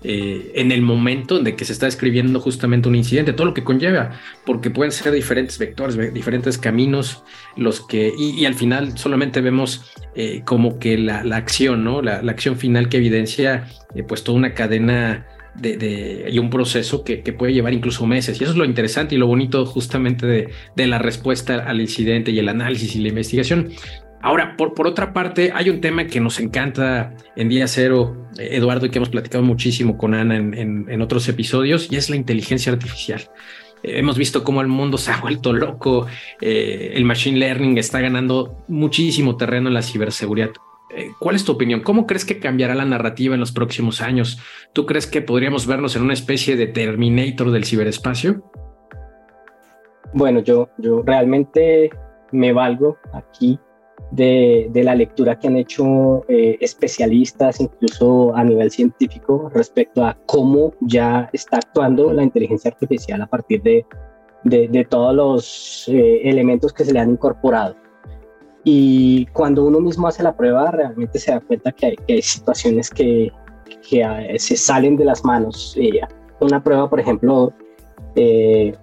[0.06, 3.64] eh, en el momento de que se está escribiendo justamente un incidente, todo lo que
[3.64, 7.24] conlleva, porque pueden ser diferentes vectores, diferentes caminos,
[7.56, 12.02] los que, y, al final solamente vemos eh, como que la, acción, ¿no?
[12.02, 17.16] La, acción final que evidencia eh, pues toda una cadena de, y un proceso que,
[17.32, 18.38] puede llevar incluso meses.
[18.40, 22.38] Y eso es lo interesante y lo bonito justamente de, la respuesta al incidente y
[22.38, 23.70] el análisis y la investigación.
[24.24, 28.48] Ahora, por, por otra parte, hay un tema que nos encanta en Día Cero, eh,
[28.52, 32.72] Eduardo, y que hemos platicado muchísimo con Ana en, otros episodios, y es la inteligencia
[32.72, 33.20] artificial.
[33.82, 36.06] Eh, hemos visto cómo el mundo se ha vuelto loco,
[36.40, 40.52] eh, el machine learning está ganando muchísimo terreno en la ciberseguridad.
[41.18, 41.80] ¿Cuál es tu opinión?
[41.80, 44.38] ¿Cómo crees que cambiará la narrativa en los próximos años?
[44.72, 48.42] ¿Tú crees que podríamos vernos en una especie de Terminator del ciberespacio?
[50.14, 51.90] Bueno, yo, yo realmente
[52.32, 53.58] me valgo aquí
[54.14, 60.72] de, la lectura que han hecho eh, especialistas, incluso a nivel científico, respecto a cómo
[60.80, 63.84] ya está actuando la inteligencia artificial a partir de,
[64.44, 67.76] de, todos los eh, elementos que se le han incorporado.
[68.62, 73.30] Y cuando uno mismo hace la prueba, realmente se da cuenta que hay, situaciones que,
[73.88, 75.76] que, se salen de las manos.
[75.78, 76.00] Eh,
[76.40, 77.52] una prueba, por ejemplo,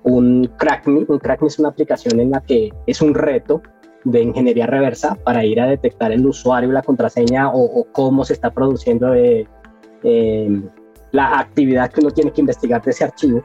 [0.03, 1.05] un CrackMe.
[1.07, 3.61] Un CrackMe es una aplicación en la que es un reto
[4.03, 8.51] de ingeniería reversa para ir a detectar el usuario, la contraseña o, cómo se está
[8.51, 9.47] produciendo eh,
[10.03, 10.67] em,
[11.11, 13.43] la actividad que uno tiene que investigar de ese archivo.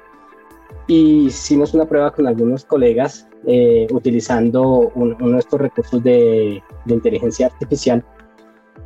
[0.88, 7.46] Y hicimos una prueba con algunos colegas eh, utilizando uno de estos recursos de, inteligencia
[7.46, 8.04] artificial.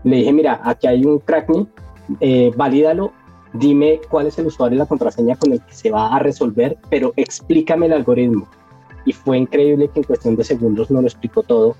[0.04, 1.66] Le dije, mira, aquí hay un crackme,
[2.20, 3.12] eh, valídalo,
[3.52, 6.78] dime cuál es el usuario y la contraseña con el que se va a resolver,
[6.88, 8.48] pero explícame el algoritmo
[9.04, 11.76] y fue increíble que en cuestión de segundos nos lo explicó todo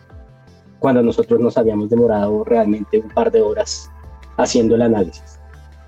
[0.79, 3.91] cuando nosotros nos habíamos demorado realmente un par de horas
[4.37, 5.39] haciendo el análisis.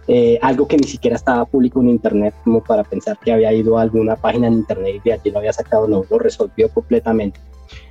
[0.09, 3.79] Eh, algo que ni siquiera estaba público en internet como para pensar que había ido
[3.79, 7.40] a alguna página en internet y de allí lo había sacado, no, lo resolvió completamente.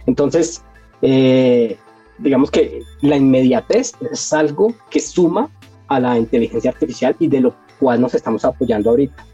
[0.05, 0.61] Entonces,
[1.01, 1.77] eh,
[2.19, 5.49] digamos que la inmediatez es algo que suma
[5.87, 9.25] a la inteligencia artificial y de lo cual nos estamos apoyando ahorita.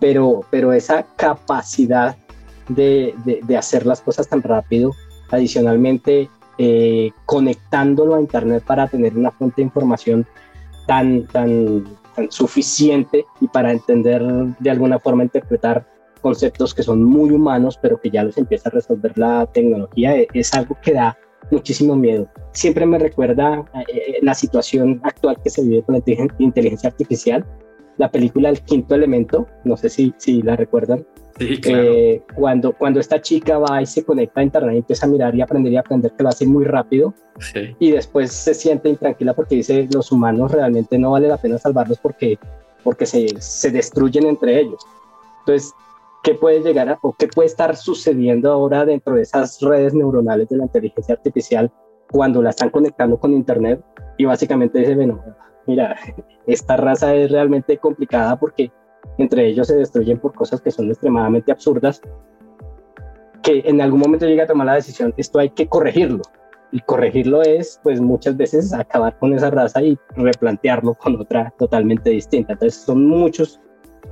[0.00, 2.16] Pero, pero esa capacidad
[2.68, 4.92] de, de, hacer las cosas tan rápido.
[5.30, 10.26] Adicionalmente, eh, conectándolo a Internet para tener una fuente de información
[10.86, 11.84] tan, tan,
[12.28, 14.22] suficiente y para entender
[14.58, 15.86] de alguna forma, interpretar
[16.20, 20.28] conceptos que son muy humanos, pero que ya los empieza a resolver la tecnología, e,
[20.34, 21.16] es algo que da
[21.50, 22.28] muchísimo miedo.
[22.52, 26.02] Siempre me recuerda eh, eh, la situación actual que se vive con la
[26.38, 27.44] inteligencia artificial,
[27.98, 31.04] la película El Quinto Elemento, no sé si, si la recuerdan,
[31.38, 35.34] eh, cuando, cuando esta chica va y se conecta a internet y empieza a mirar
[35.34, 37.14] y aprender y aprender que lo hace muy rápido
[37.78, 41.98] y después se siente intranquila porque dice los humanos realmente no vale la pena salvarlos
[41.98, 42.38] porque,
[42.84, 44.84] porque se, se destruyen entre ellos.
[45.40, 45.72] Entonces,
[46.22, 50.48] ¿qué puede llegar a, o qué puede estar sucediendo ahora dentro de esas redes neuronales
[50.48, 51.72] de la inteligencia artificial
[52.10, 53.82] cuando la están conectando con internet?
[54.18, 55.20] Y básicamente dice, bueno,
[55.66, 55.96] mira,
[56.46, 58.70] esta raza es realmente complicada porque
[59.18, 62.00] entre ellos se destruyen por cosas que son extremadamente absurdas,
[63.42, 66.22] que en algún momento llega a tomar la decisión, esto hay que corregirlo.
[66.74, 72.08] Y corregirlo es, pues muchas veces, acabar con esa raza y replantearlo con otra totalmente
[72.08, 72.54] distinta.
[72.54, 73.60] Entonces son muchos,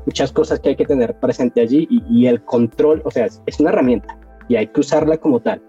[0.05, 3.71] muchas cosas que hay que tener presente allí y, el control, o sea, es una
[3.71, 5.63] herramienta y hay que usarla como tal.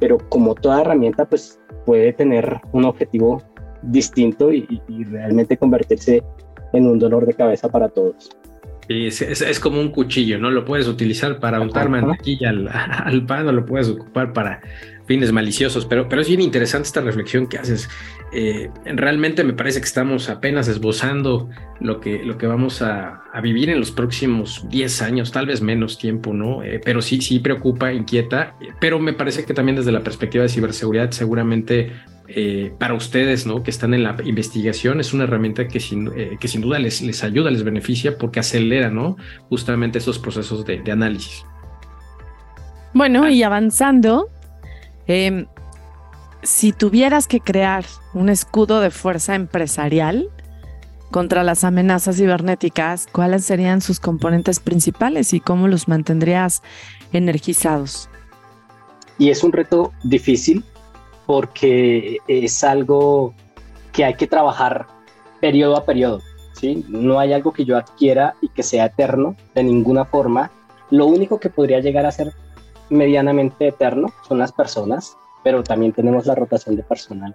[0.00, 3.42] Pero como toda herramienta, pues puede tener un objetivo
[3.82, 6.22] distinto y realmente convertirse
[6.72, 8.30] en un dolor de cabeza para todos.
[8.88, 10.50] Es, como un cuchillo, ¿no?
[10.50, 14.60] Lo puedes utilizar para untar mantequilla al, al, pan o lo puedes ocupar para
[15.06, 17.88] fines maliciosos, pero, pero es bien interesante esta reflexión que haces.
[18.32, 21.48] Eh, realmente me parece que estamos apenas esbozando
[21.80, 25.98] lo que, lo que vamos a, vivir en los próximos 10 años, tal vez menos
[25.98, 26.62] tiempo, ¿no?
[26.62, 30.48] Eh, pero sí, sí preocupa, inquieta, pero me parece que también desde la perspectiva de
[30.48, 31.92] ciberseguridad, seguramente
[32.34, 33.62] eh, para ustedes, ¿no?
[33.62, 37.22] Que están en la investigación, es una herramienta que sin, que sin duda les, les
[37.24, 39.16] ayuda, les beneficia porque acelera, ¿no?
[39.48, 41.44] Justamente estos procesos de, de análisis.
[42.94, 44.28] Bueno, y avanzando,
[45.06, 45.46] Em,
[46.42, 50.28] si tuvieras que crear un escudo de fuerza empresarial
[51.10, 56.62] contra las amenazas cibernéticas, ¿cuáles serían sus componentes principales y cómo los mantendrías
[57.12, 58.08] energizados?
[59.18, 60.64] Y es un reto difícil
[61.26, 63.34] porque es algo
[63.92, 64.86] que hay que trabajar
[65.40, 66.20] periodo a periodo.
[66.52, 66.84] ¿sí?
[66.88, 70.50] No hay algo que yo adquiera y que sea eterno de ninguna forma.
[70.90, 72.32] Lo único que podría llegar a ser
[72.90, 77.34] medianamente eterno, son las personas, pero también tenemos la rotación de personal.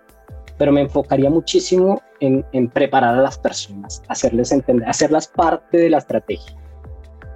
[0.57, 5.97] Pero me enfocaría muchísimo en, preparar a las personas, hacerles entender, hacerlas parte de la
[5.97, 6.55] estrategia.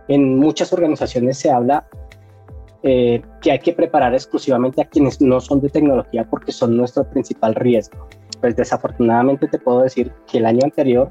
[0.07, 1.87] En muchas organizaciones se habla
[2.83, 7.07] eh, que hay que preparar exclusivamente a quienes no son de tecnología porque son nuestro
[7.09, 8.07] principal riesgo.
[8.39, 11.09] Pues desafortunadamente te puedo decir que el año anterior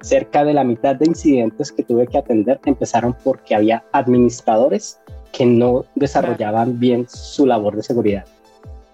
[0.00, 5.00] cerca de la mitad de incidentes que tuve que atender empezaron porque había administradores
[5.32, 8.24] que no desarrollaban bien su labor de seguridad.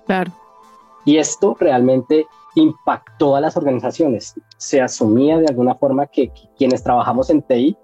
[0.06, 0.32] Claro.
[1.04, 4.34] Y esto realmente impactó a las organizaciones.
[4.56, 7.76] Se asumía de alguna forma que, quienes trabajamos en TI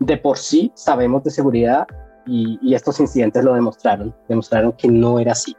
[0.00, 1.86] de por sí sabemos de seguridad
[2.26, 5.56] y, estos incidentes lo demostraron, demostraron que no era así.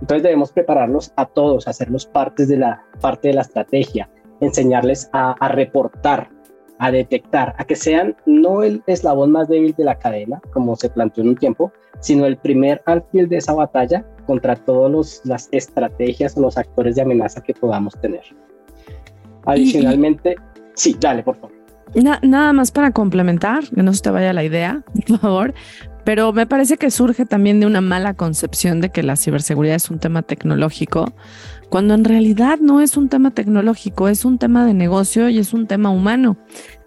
[0.00, 4.08] Entonces debemos prepararlos a todos, hacerlos partes de la, parte de la estrategia,
[4.40, 6.30] enseñarles a, a reportar
[6.78, 10.88] a detectar, a que sean no el eslabón más débil de la cadena, como se
[10.88, 16.36] planteó en un tiempo, sino el primer alfil de esa batalla contra todas las estrategias
[16.36, 18.22] o los actores de amenaza que podamos tener.
[19.44, 20.36] Adicionalmente,
[20.74, 21.56] sí, dale, por favor.
[22.22, 25.54] nada más para complementar, que no se te vaya la idea, por favor,
[26.04, 29.90] pero me parece que surge también de una mala concepción de que la ciberseguridad es
[29.90, 31.12] un tema tecnológico,
[31.68, 35.52] cuando en realidad no es un tema tecnológico, es un tema de negocio y es
[35.52, 36.38] un tema humano.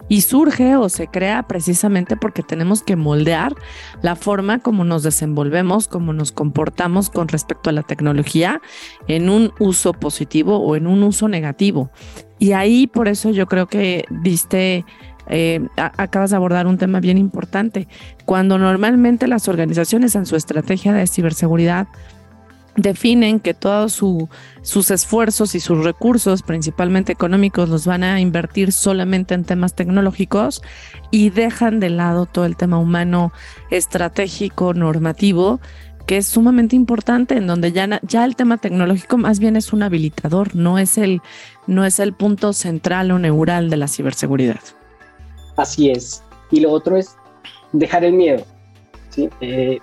[0.09, 3.55] Y surge o se crea precisamente porque tenemos que moldear
[4.01, 8.61] la forma como nos desenvolvemos, como nos comportamos con respecto a la tecnología
[9.07, 11.91] en un uso positivo o en un uso negativo.
[12.39, 14.83] Y ahí por eso yo creo que diste
[15.31, 17.87] eh, acabas de abordar un tema bien importante.
[18.25, 21.87] Cuando normalmente las organizaciones en su estrategia de ciberseguridad
[22.75, 29.33] definen que todos sus esfuerzos y sus recursos, principalmente económicos, los van a invertir solamente
[29.33, 30.61] en temas tecnológicos
[31.11, 33.33] y dejan de lado todo el tema humano,
[33.71, 35.59] estratégico, normativo,
[36.05, 40.55] que es sumamente importante, en donde ya, el tema tecnológico más bien es un habilitador,
[40.55, 41.21] no es el,
[41.67, 44.59] no es el punto central o neural de la ciberseguridad.
[45.55, 46.23] Así es.
[46.51, 47.15] Y lo otro es
[47.71, 48.43] dejar el miedo.
[49.41, 49.79] Eh,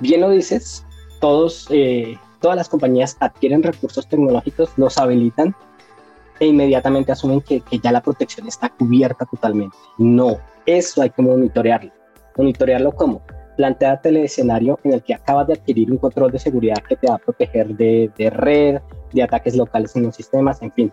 [0.00, 0.84] bien lo dices,
[1.20, 5.54] todos, eh, todas las compañías adquieren recursos tecnológicos, los habilitan
[6.38, 9.76] e inmediatamente asumen que, que, ya la protección está cubierta totalmente.
[9.98, 11.90] No, eso hay que monitorearlo.
[12.36, 13.22] ¿Monitorearlo cómo?
[13.56, 17.08] Planteate el escenario en el que acabas de adquirir un control de seguridad que te
[17.08, 18.80] va a proteger de, de red,
[19.12, 20.92] de ataques locales en los sistemas, en fin.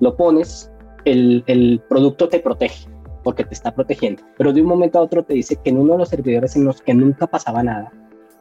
[0.00, 0.72] Lo pones,
[1.04, 2.89] el, el producto te protege
[3.22, 5.94] porque te está protegiendo, pero de un momento a otro te dice que en uno
[5.94, 7.92] de los servidores en los que nunca pasaba nada,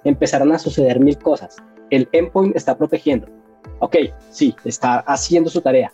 [0.03, 1.57] empezaron a suceder mil cosas.
[1.89, 3.27] El endpoint está protegiendo.
[3.79, 3.95] Ok,
[4.29, 5.91] sí, está haciendo su tarea,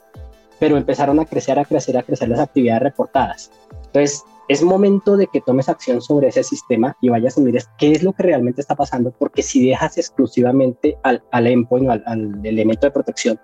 [0.60, 3.52] pero empezaron a crecer, a crecer, a crecer las actividades reportadas.
[3.86, 7.91] Entonces, es momento de que tomes acción sobre ese sistema y vayas y mires qué
[7.91, 12.45] es lo que realmente está pasando, porque si dejas exclusivamente al, al endpoint al, al
[12.45, 13.39] elemento de protección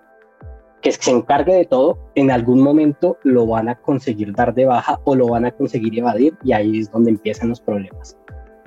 [0.82, 5.00] que se encargue de todo, en algún momento lo van a conseguir dar de baja
[5.04, 8.18] o lo van a conseguir evadir y ahí es donde empiezan los problemas.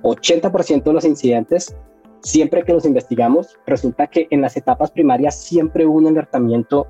[0.01, 1.75] 80% de los incidentes,
[2.21, 6.88] siempre que los investigamos, resulta que en las etapas primarias siempre hubo un alertamiento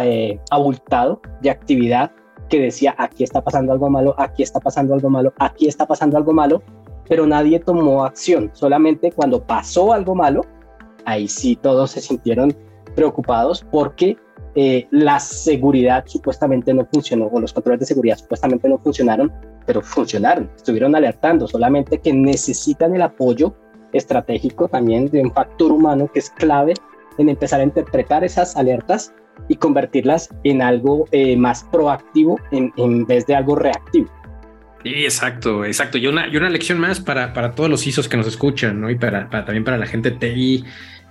[0.00, 2.12] eh, abultado de actividad
[2.48, 6.16] que decía aquí está pasando algo malo, aquí está pasando algo malo, aquí está pasando
[6.16, 6.62] algo malo,
[7.08, 8.50] pero nadie tomó acción.
[8.52, 10.42] Solamente cuando pasó algo malo,
[11.04, 12.54] ahí sí todos se sintieron
[12.94, 14.16] preocupados porque
[14.54, 19.32] eh, la seguridad supuestamente no funcionó o los controles de seguridad supuestamente no funcionaron
[19.68, 23.54] pero funcionaron, estuvieron alertando, solamente que necesitan el apoyo
[23.92, 26.72] estratégico también de un factor humano que es clave
[27.18, 29.12] en empezar a interpretar esas alertas
[29.46, 34.08] y convertirlas en algo eh, más proactivo en, en, vez de algo reactivo.
[34.82, 35.98] Sí, exacto, exacto.
[35.98, 38.88] Y una, y una lección más para, para todos los ISOs que nos escuchan, ¿no?
[38.88, 40.64] Y para, para también para la gente TI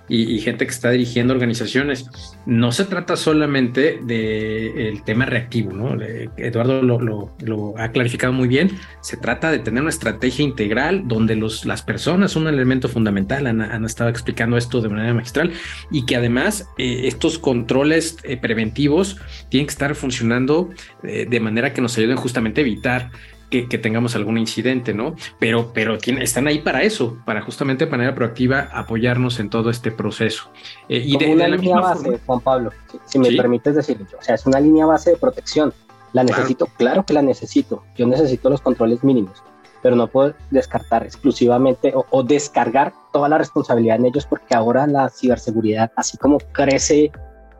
[0.08, 2.08] y, gente que está dirigiendo organizaciones.
[2.46, 5.96] No se trata solamente del tema reactivo, ¿no?
[6.36, 8.70] Eduardo lo, ha clarificado muy bien.
[9.00, 13.46] Se trata de tener una estrategia integral donde los, las personas son un elemento fundamental.
[13.46, 15.52] Han, estado explicando esto de manera magistral
[15.90, 19.16] y que además eh, estos controles eh, preventivos
[19.48, 20.70] tienen que estar funcionando
[21.02, 23.10] eh, de manera que nos ayuden justamente a evitar
[23.50, 25.14] que, tengamos algún incidente, ¿no?
[25.38, 29.90] Pero, pero están ahí para eso, para justamente de manera proactiva apoyarnos en todo este
[29.90, 30.50] proceso.
[30.88, 32.72] Eh, y de, una línea base, Juan Pablo,
[33.06, 35.72] si, me permites decirlo, o sea, es una línea base de protección.
[36.12, 36.66] ¿La necesito?
[36.78, 37.04] Claro.
[37.04, 37.84] que la necesito.
[37.94, 39.42] Yo necesito los controles mínimos,
[39.82, 44.86] pero no puedo descartar exclusivamente o, o descargar toda la responsabilidad en ellos porque ahora
[44.86, 47.12] la ciberseguridad, así como crece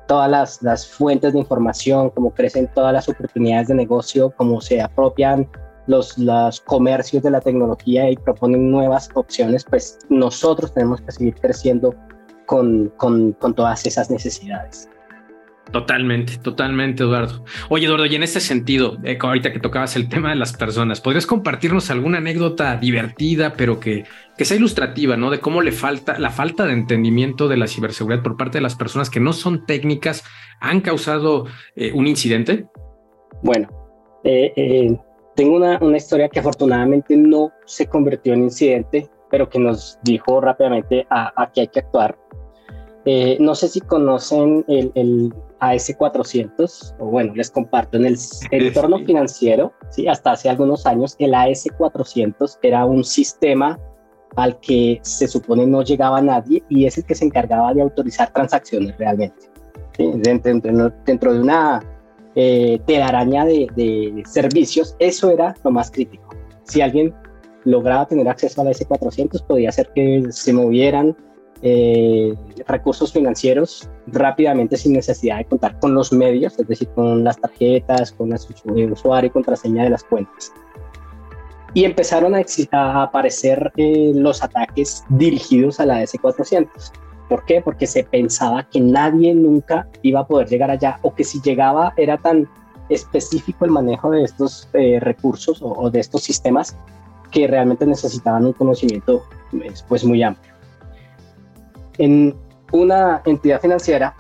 [0.07, 4.81] todas las, las, fuentes de información, como crecen todas las oportunidades de negocio, como se
[4.81, 5.47] apropian
[5.89, 11.35] los, los comercios de la tecnología y proponen nuevas opciones, pues nosotros tenemos que seguir
[11.35, 11.95] creciendo
[12.47, 14.89] con, con, con todas esas necesidades.
[15.73, 17.45] Totalmente, totalmente, Eduardo.
[17.69, 21.01] Oye, Eduardo, y en ese sentido, eh, ahorita que tocabas el tema de las personas,
[21.01, 24.05] ¿podrías compartirnos alguna anécdota divertida, pero que,
[24.39, 25.31] que sea ilustrativa, ¿no?
[25.31, 28.77] De cómo le falta, la falta de entendimiento de la ciberseguridad por parte de las
[28.77, 30.25] personas que no son técnicas
[30.61, 32.67] han causado eh, un incidente?
[33.43, 33.69] Bueno,
[34.25, 34.99] eh, eh
[35.39, 40.41] tengo una, una, historia que afortunadamente no se convirtió en incidente, pero que nos dijo
[40.41, 42.19] rápidamente a, que hay que actuar.
[43.05, 48.19] Eh, no sé si conocen el, el, AS400, o bueno, les comparto, en el
[48.51, 50.09] entorno financiero, ¿sí?
[50.09, 53.79] hasta hace algunos años, el AS400 era un sistema
[54.35, 58.33] al que se supone no llegaba nadie y es el que se encargaba de autorizar
[58.33, 59.47] transacciones realmente.
[59.99, 61.81] Dentro, dentro de una
[62.41, 66.37] eh, telaraña de, de, servicios, eso era lo más crítico.
[66.63, 67.13] Si alguien
[67.65, 71.17] lograba tener acceso a la S400, podía hacer que se movieran
[71.63, 72.37] eh,
[72.69, 78.13] recursos financieros rápidamente sin necesidad de contar con los medios, es decir, con las tarjetas,
[78.13, 80.53] con el usuario y contraseña de las cuentas.
[81.75, 86.69] Y empezaron a, a aparecer eh, los ataques dirigidos a la S400
[87.29, 87.61] ¿Por qué?
[87.61, 91.93] Porque se pensaba que nadie nunca iba a poder llegar allá o que si llegaba
[91.97, 92.49] era tan
[92.89, 96.77] específico el manejo de estos eh, recursos o, de estos sistemas
[97.31, 100.55] que realmente necesitaban un conocimiento pues, pues muy amplio.
[101.99, 102.35] En
[102.73, 104.15] una entidad financiera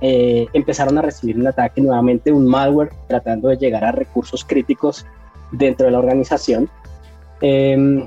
[0.00, 5.06] eh, empezaron a recibir un ataque nuevamente, un malware tratando de llegar a recursos críticos
[5.52, 6.68] dentro de la organización.
[7.40, 8.06] Em,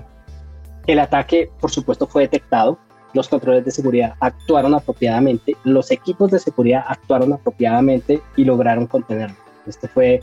[0.86, 2.78] el ataque, por supuesto, fue detectado
[3.18, 9.36] los controles de seguridad actuaron apropiadamente, los equipos de seguridad actuaron apropiadamente y lograron contenerlo.
[9.66, 10.22] Este fue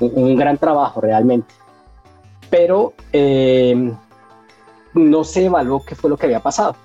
[0.00, 1.52] un, gran trabajo realmente.
[2.48, 3.92] Pero eh,
[4.94, 6.76] no se evaluó qué fue lo que había pasado.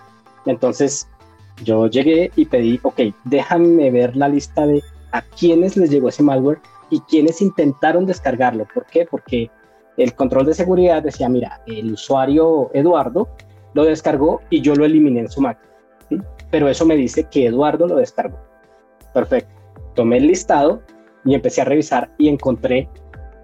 [0.45, 1.07] Entonces
[1.63, 6.23] yo llegué y pedí, ok, déjame ver la lista de a quiénes les llegó ese
[6.23, 8.67] malware y quiénes intentaron descargarlo.
[8.73, 9.05] ¿Por qué?
[9.09, 9.51] Porque
[9.97, 13.29] el control de seguridad decía, mira, el usuario Eduardo
[13.73, 15.71] lo descargó y yo lo eliminé en su máquina.
[16.51, 18.37] Pero eso me dice que Eduardo lo descargó.
[19.13, 19.51] Perfecto.
[19.95, 20.81] Tomé el listado
[21.25, 22.89] y empecé a revisar y encontré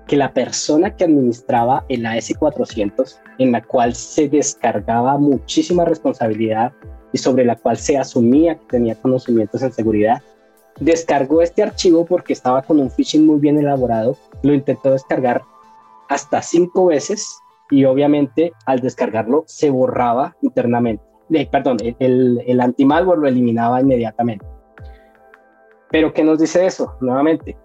[0.08, 6.74] que la persona que administraba el AS400, en la cual se descargaba muchísima responsabilidad
[7.14, 10.22] y sobre la cual se asumía que tenía conocimientos en seguridad,
[10.80, 15.44] descargó este archivo porque estaba con un phishing muy bien elaborado, lo intentó descargar
[16.10, 17.40] hasta cinco veces
[17.70, 21.04] y obviamente al descargarlo se borraba internamente.
[21.32, 24.46] Eh, perdón, el, el anti-malware lo eliminaba inmediatamente.
[25.92, 26.96] Pero ¿qué nos dice eso?
[27.02, 27.58] Nuevamente,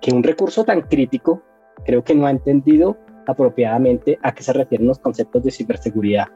[0.00, 1.42] que un recurso tan crítico
[1.84, 2.96] creo que no ha entendido
[3.26, 6.26] apropiadamente a qué se refieren los conceptos de ciberseguridad.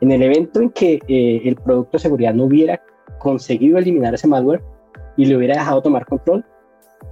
[0.00, 2.80] En el evento en que eh, el producto de seguridad no hubiera
[3.18, 4.62] conseguido eliminar ese malware
[5.16, 6.44] y le hubiera dejado tomar control,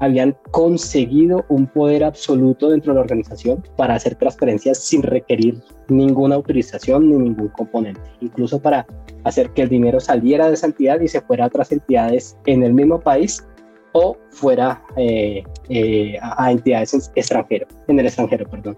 [0.01, 6.35] habían conseguido un poder absoluto dentro de la organización para hacer transferencias sin requerir ninguna
[6.35, 8.87] autorización ni ningún componente, incluso para
[9.25, 12.63] hacer que el dinero saliera de esa entidad y se fuera a otras entidades en
[12.63, 13.47] el mismo país
[13.93, 18.77] o fuera eh, eh, a, entidades extranjero, en el extranjero, perdón.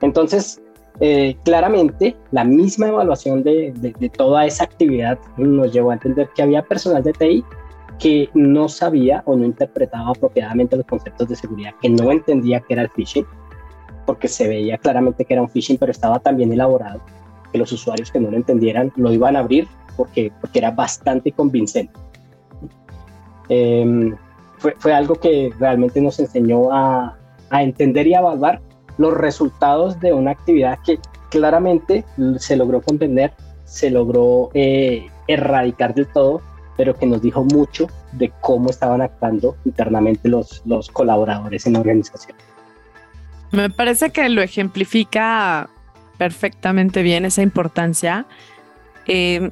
[0.00, 0.60] Entonces,
[1.00, 6.42] eh, claramente, la misma evaluación de, de toda esa actividad nos llevó a entender que
[6.42, 7.44] había personal de TI
[8.00, 12.72] que no sabía o no interpretaba apropiadamente los conceptos de seguridad, que no entendía que
[12.72, 13.26] era el phishing,
[14.06, 17.00] porque se veía claramente que era un phishing, pero estaba tan bien elaborado
[17.52, 21.30] que los usuarios que no lo entendieran lo iban a abrir porque, porque era bastante
[21.32, 21.92] convincente.
[23.48, 24.16] Em,
[24.58, 27.18] fue, fue, algo que realmente nos enseñó a,
[27.50, 28.60] a, entender y a evaluar
[28.98, 30.98] los resultados de una actividad que
[31.30, 32.04] claramente
[32.38, 33.32] se logró comprender,
[33.64, 36.42] se logró eh, erradicar del todo,
[36.80, 41.80] pero que nos dijo mucho de cómo estaban actuando internamente los, los colaboradores en la
[41.80, 42.34] organización.
[43.50, 45.68] Me parece que lo ejemplifica
[46.16, 48.24] perfectamente bien esa importancia.
[49.06, 49.50] Eh,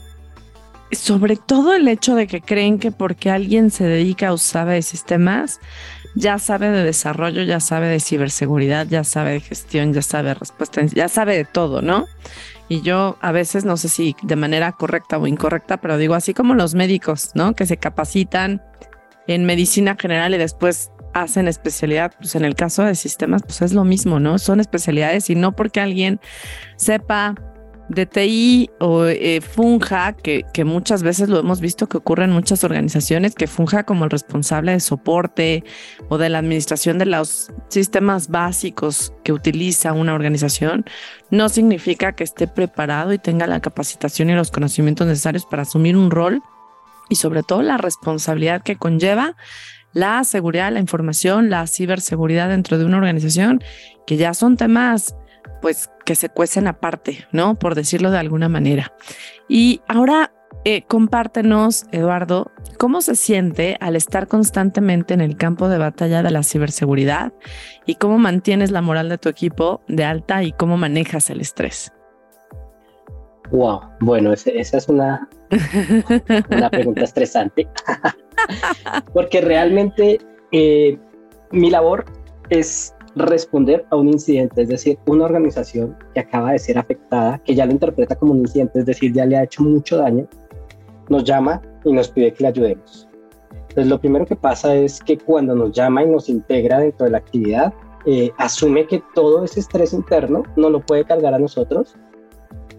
[0.90, 4.82] sobre todo el hecho de que creen que porque alguien se dedica o sabe de
[4.82, 5.60] sistemas,
[6.14, 10.34] ya sabe de desarrollo, ya sabe de ciberseguridad, ya sabe de gestión, ya sabe de
[10.36, 12.06] respuesta, ya sabe de todo, ¿no?
[12.68, 16.34] Y yo a veces, no sé si de manera correcta o incorrecta, pero digo así
[16.34, 17.54] como los médicos, ¿no?
[17.54, 18.62] Que se capacitan
[19.26, 23.72] en medicina general y después hacen especialidad, pues en el caso de sistemas, pues es
[23.72, 24.38] lo mismo, ¿no?
[24.38, 26.20] Son especialidades y no porque alguien
[26.76, 27.34] sepa
[27.88, 32.30] de TI o eh, funja, que, que, muchas veces lo hemos visto que ocurre en
[32.30, 35.64] muchas organizaciones, que funja como el responsable de soporte
[36.08, 40.84] o de la administración de los sistemas básicos que utiliza una organización,
[41.30, 45.96] no significa que esté preparado y tenga la capacitación y los conocimientos necesarios para asumir
[45.96, 46.42] un rol
[47.08, 49.34] y sobre todo la responsabilidad que conlleva
[49.94, 53.62] la seguridad, la información, la ciberseguridad dentro de una organización,
[54.06, 55.14] que ya son temas
[55.60, 57.58] pues que se cuecen aparte, ¿no?
[57.58, 58.92] Por decirlo de alguna manera.
[59.48, 60.32] Y ahora
[60.64, 66.30] eh, compártenos, Eduardo, cómo se siente al estar constantemente en el campo de batalla de
[66.30, 67.32] la ciberseguridad
[67.86, 71.92] y cómo mantienes la moral de tu equipo de alta y cómo manejas el estrés.
[73.50, 75.28] Wow, bueno, esa es una,
[76.50, 77.66] una pregunta estresante,
[79.14, 80.18] porque realmente
[80.52, 80.98] eh,
[81.50, 82.04] mi labor
[82.50, 87.54] es responder a un incidente, es decir, una organización que acaba de ser afectada, que
[87.54, 90.26] ya lo interpreta como un incidente, es decir, ya le ha hecho mucho daño,
[91.08, 93.08] nos llama y nos pide que le ayudemos.
[93.68, 97.12] Entonces, lo primero que pasa es que cuando nos llama y nos integra dentro de
[97.12, 97.72] la actividad,
[98.06, 101.96] eh, asume que todo ese estrés interno no lo puede cargar a nosotros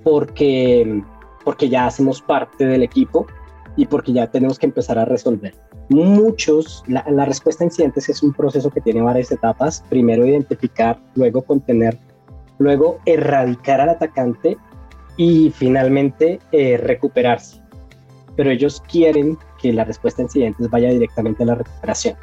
[0.03, 1.03] porque,
[1.43, 3.27] porque ya hacemos parte del equipo
[3.75, 5.53] y porque ya tenemos que empezar a resolver
[5.89, 9.83] muchos, la, respuesta a incidentes es un proceso que tiene varias etapas.
[9.89, 11.97] Primero identificar, luego contener,
[12.59, 14.57] luego erradicar al atacante
[15.17, 17.61] y finalmente eh, recuperarse.
[18.35, 22.15] Pero ellos quieren que la respuesta a incidentes vaya directamente a la recuperación.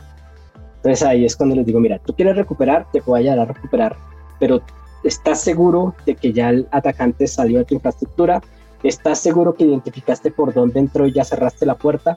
[0.76, 3.96] Entonces ahí es cuando les digo, mira, tú quieres recuperar, te puedo ayudar a recuperar,
[4.38, 4.62] pero
[5.02, 8.40] estás seguro de que ya el atacante salió de tu infraestructura,
[8.82, 12.16] estás seguro que identificaste por dónde entró y ya cerraste la puerta,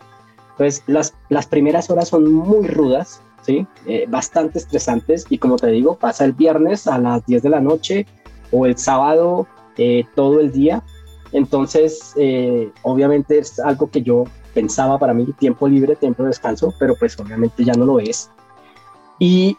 [0.59, 3.65] entonces, las, las primeras horas son muy rudas, ¿sí?
[3.85, 7.61] Eh, bastante estresantes y como te digo, pasa el viernes a las 10 de la
[7.61, 8.05] noche
[8.51, 9.47] o el sábado
[9.77, 10.83] eh, todo el día.
[11.31, 16.73] Entonces, eh, obviamente es algo que yo pensaba para mí, tiempo libre, tiempo de descanso,
[16.77, 18.29] pero pues obviamente ya no lo es.
[19.17, 19.55] Y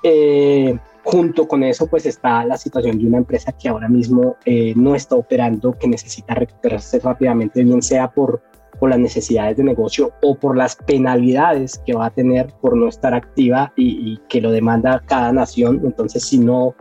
[1.02, 4.36] junto con eso, pues está la situación de una empresa que ahora mismo
[4.74, 8.42] no está operando, que necesita recuperarse rápidamente, bien sea por
[8.80, 12.88] por las necesidades de negocio o por las penalidades que va a tener por no
[12.88, 15.82] estar activa y, que lo demanda cada nación.
[15.84, 16.74] Entonces, si no,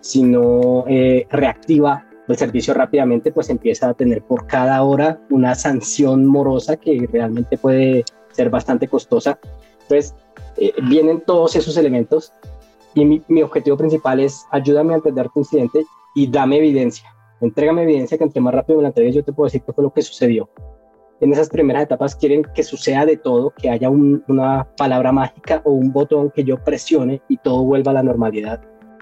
[0.00, 5.56] si no eh, reactiva el servicio rápidamente, pues empieza a tener por cada hora una
[5.56, 9.40] sanción morosa que realmente puede ser bastante costosa.
[9.82, 10.14] Entonces,
[10.56, 12.32] eh, vienen todos esos elementos
[12.94, 15.84] y mi, mi, objetivo principal es ayúdame a entender tu incidente
[16.14, 17.08] y dame evidencia.
[17.40, 19.82] Entrégame evidencia que entre más rápido me la entregues yo te puedo decir qué fue
[19.82, 20.48] lo que sucedió
[21.20, 25.72] en esas primeras etapas quieren que suceda de todo, que haya una palabra mágica o
[25.72, 28.60] un botón que yo presione y todo vuelva a la normalidad.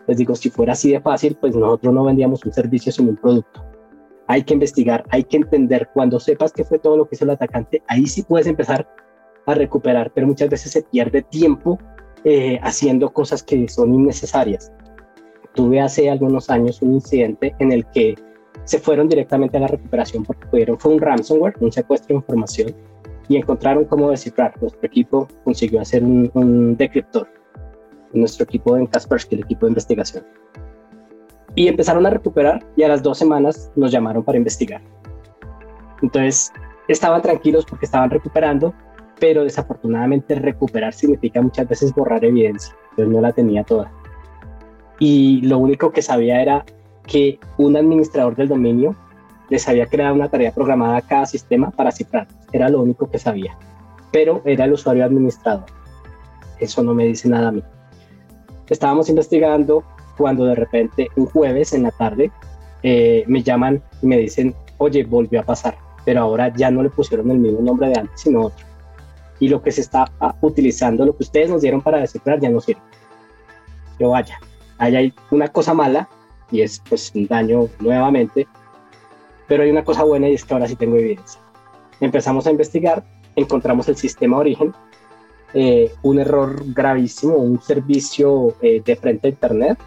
[0.09, 3.17] Les digo, si fuera así de fácil, pues nosotros no vendíamos un servicio sino un
[3.17, 3.65] producto.
[4.27, 5.89] Hay que investigar, hay que entender.
[5.95, 8.89] Cuando sepas qué fue todo lo que hizo el atacante, ahí sí puedes empezar
[9.47, 11.79] a recuperar, pero muchas veces se pierde tiempo
[12.25, 14.73] eh, haciendo cosas que son innecesarias.
[15.55, 18.17] Tuve hace algunos años un incidente en el que
[18.69, 22.75] se fueron directamente a la recuperación porque pudieron, fue un ransomware, un secuestro de información,
[23.27, 24.53] y encontraron cómo descifrar.
[24.61, 27.27] Nuestro equipo consiguió hacer un, un decriptor,
[28.13, 30.27] nuestro equipo en Kaspersky, el equipo de investigación.
[31.55, 34.83] Y empezaron a recuperar y a las dos semanas nos llamaron para investigar.
[36.03, 36.53] Entonces,
[36.89, 38.75] estaban tranquilos porque estaban recuperando,
[39.19, 42.77] pero desafortunadamente recuperar significa muchas veces borrar evidencia.
[42.91, 43.91] Entonces no la tenía toda.
[44.99, 46.67] Y lo único que sabía era
[47.09, 48.95] que un administrador del dominio
[49.49, 52.29] les había creado una tarea programada a cada sistema para cifrar.
[52.53, 53.57] Era lo único que sabía.
[54.13, 55.65] Pero era el usuario administrador.
[56.61, 57.63] Eso no me dice nada a mí.
[58.69, 59.83] Estábamos investigando
[60.17, 62.31] cuando de repente un jueves en la tarde
[62.83, 66.91] eh, me llaman y me dicen, oye, volvió a pasar, pero ahora ya no le
[66.91, 68.67] pusieron el mismo nombre de antes, sino otro.
[69.41, 72.51] Y lo que se está ah, utilizando, lo que ustedes nos dieron para descifrar, ya
[72.51, 72.83] no sirve.
[73.99, 74.39] Yo vaya,
[74.79, 76.09] ahí hay una cosa mala
[76.51, 78.47] y es pues un daño nuevamente.
[79.47, 81.41] Pero hay una cosa buena y es que ahora sí tengo evidencia.
[82.01, 84.73] Empezamos a investigar, encontramos el sistema origen,
[85.55, 89.79] eh, un error gravísimo, un servicio eh, de frente a Internet,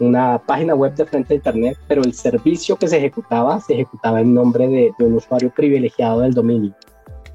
[0.00, 4.20] una página web de frente a Internet, pero el servicio que se ejecutaba se ejecutaba
[4.20, 6.74] en nombre de, de un usuario privilegiado del dominio.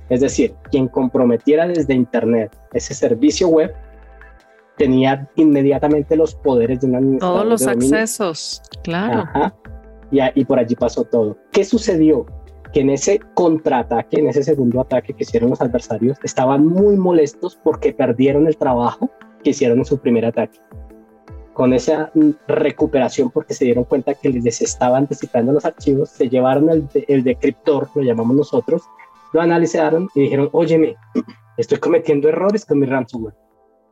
[0.10, 3.74] Es decir, quien comprometiera desde Internet ese servicio web
[4.82, 7.36] tenía inmediatamente los poderes de un administrador.
[7.36, 9.26] Todos los accesos, claro.
[10.10, 11.38] Y, y, por allí pasó todo.
[11.52, 12.26] ¿Qué sucedió?
[12.74, 17.60] Que en ese contraataque, en ese segundo ataque que hicieron los adversarios, estaban muy molestos
[17.64, 19.12] porque perdieron el trabajo
[19.44, 20.60] que hicieron en su primer ataque.
[21.54, 22.12] Con esa
[22.48, 27.24] recuperación, porque se dieron cuenta que les estaban descifrando los archivos, se llevaron el, el
[27.24, 28.82] decryptor, lo llamamos nosotros,
[29.32, 30.96] lo analizaron y dijeron, óyeme,
[31.58, 33.36] estoy cometiendo errores con mi ransomware.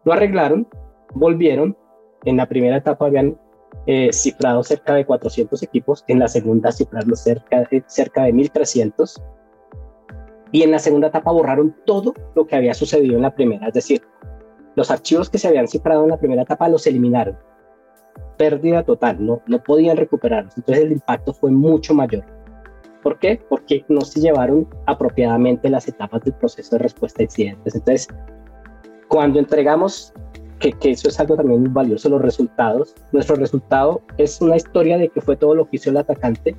[0.04, 0.68] Lo arreglaron,
[1.14, 1.78] volvieron,
[2.26, 3.38] en la primera etapa habían
[3.86, 9.22] eh, cifrado cerca de 400 equipos, en la segunda cifraron cerca de, cerca de 1300
[10.52, 13.74] y en la segunda etapa borraron todo lo que había sucedido en la primera, es
[13.74, 14.02] decir,
[14.76, 17.38] los archivos que se habían cifrado en la primera etapa los eliminaron.
[18.38, 20.56] Pérdida total, no, no podían recuperarlos.
[20.56, 22.24] Entonces el impacto fue mucho mayor.
[23.04, 23.42] ¿Por qué?
[23.50, 27.76] Porque no se llevaron apropiadamente las etapas del proceso de respuesta a incidentes.
[27.76, 28.08] Entonces,
[29.10, 30.14] cuando entregamos,
[30.60, 34.98] que, que, eso es algo también muy valioso, los resultados, nuestro resultado es una historia
[34.98, 36.56] de qué fue todo lo que hizo el atacante,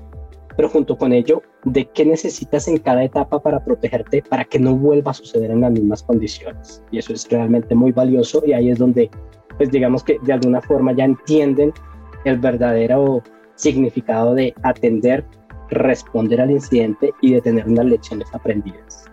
[0.57, 4.77] pero junto con ello, de qué necesitas en cada etapa para protegerte, para que no
[4.77, 6.83] vuelva a suceder en las mismas condiciones.
[6.91, 9.11] Y eso es realmente muy valioso y ahí es donde,
[9.57, 11.73] pues digamos que de alguna forma ya entienden
[12.27, 13.23] el verdadero
[13.55, 15.25] significado de atender
[15.71, 19.05] responder al incidente y de tener unas lecciones aprendidas.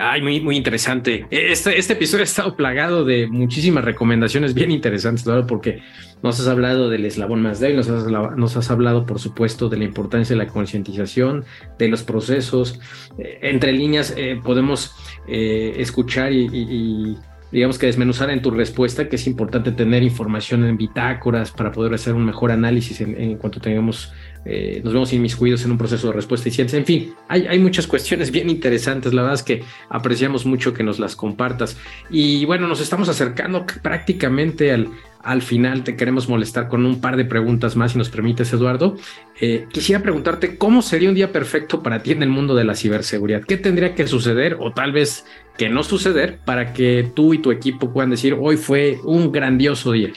[0.00, 1.26] Ay, muy, muy interesante.
[1.28, 5.82] Este, este episodio ha estado plagado de muchísimas recomendaciones bien interesantes, porque
[6.22, 9.76] nos has hablado del eslabón más débil, nos has, nos has hablado, por supuesto, de
[9.76, 11.44] la importancia de la concientización,
[11.80, 12.78] de los procesos.
[13.18, 14.94] Eh, entre líneas eh, podemos
[15.26, 17.16] eh, escuchar y,
[17.50, 21.94] digamos que desmenuzar en tu respuesta que es importante tener información en bitácoras para poder
[21.94, 24.12] hacer un mejor análisis en, en cuanto tengamos
[24.44, 26.78] eh, nos vemos inmiscuidos en un proceso de respuesta y ciencia.
[26.78, 29.12] En fin, hay, muchas cuestiones bien interesantes.
[29.12, 31.76] La verdad es que apreciamos mucho que nos las compartas.
[32.10, 34.88] Y bueno, nos estamos acercando prácticamente al,
[35.22, 35.84] al final.
[35.84, 38.96] Te queremos molestar con un par de preguntas más, si nos permites, Eduardo.
[39.40, 42.74] Eh, quisiera preguntarte cómo sería un día perfecto para ti en el mundo de la
[42.74, 43.42] ciberseguridad.
[43.42, 45.26] ¿Qué tendría que suceder o tal vez
[45.56, 49.92] que no suceder para que tú y tu equipo puedan decir hoy fue un grandioso
[49.92, 50.12] día?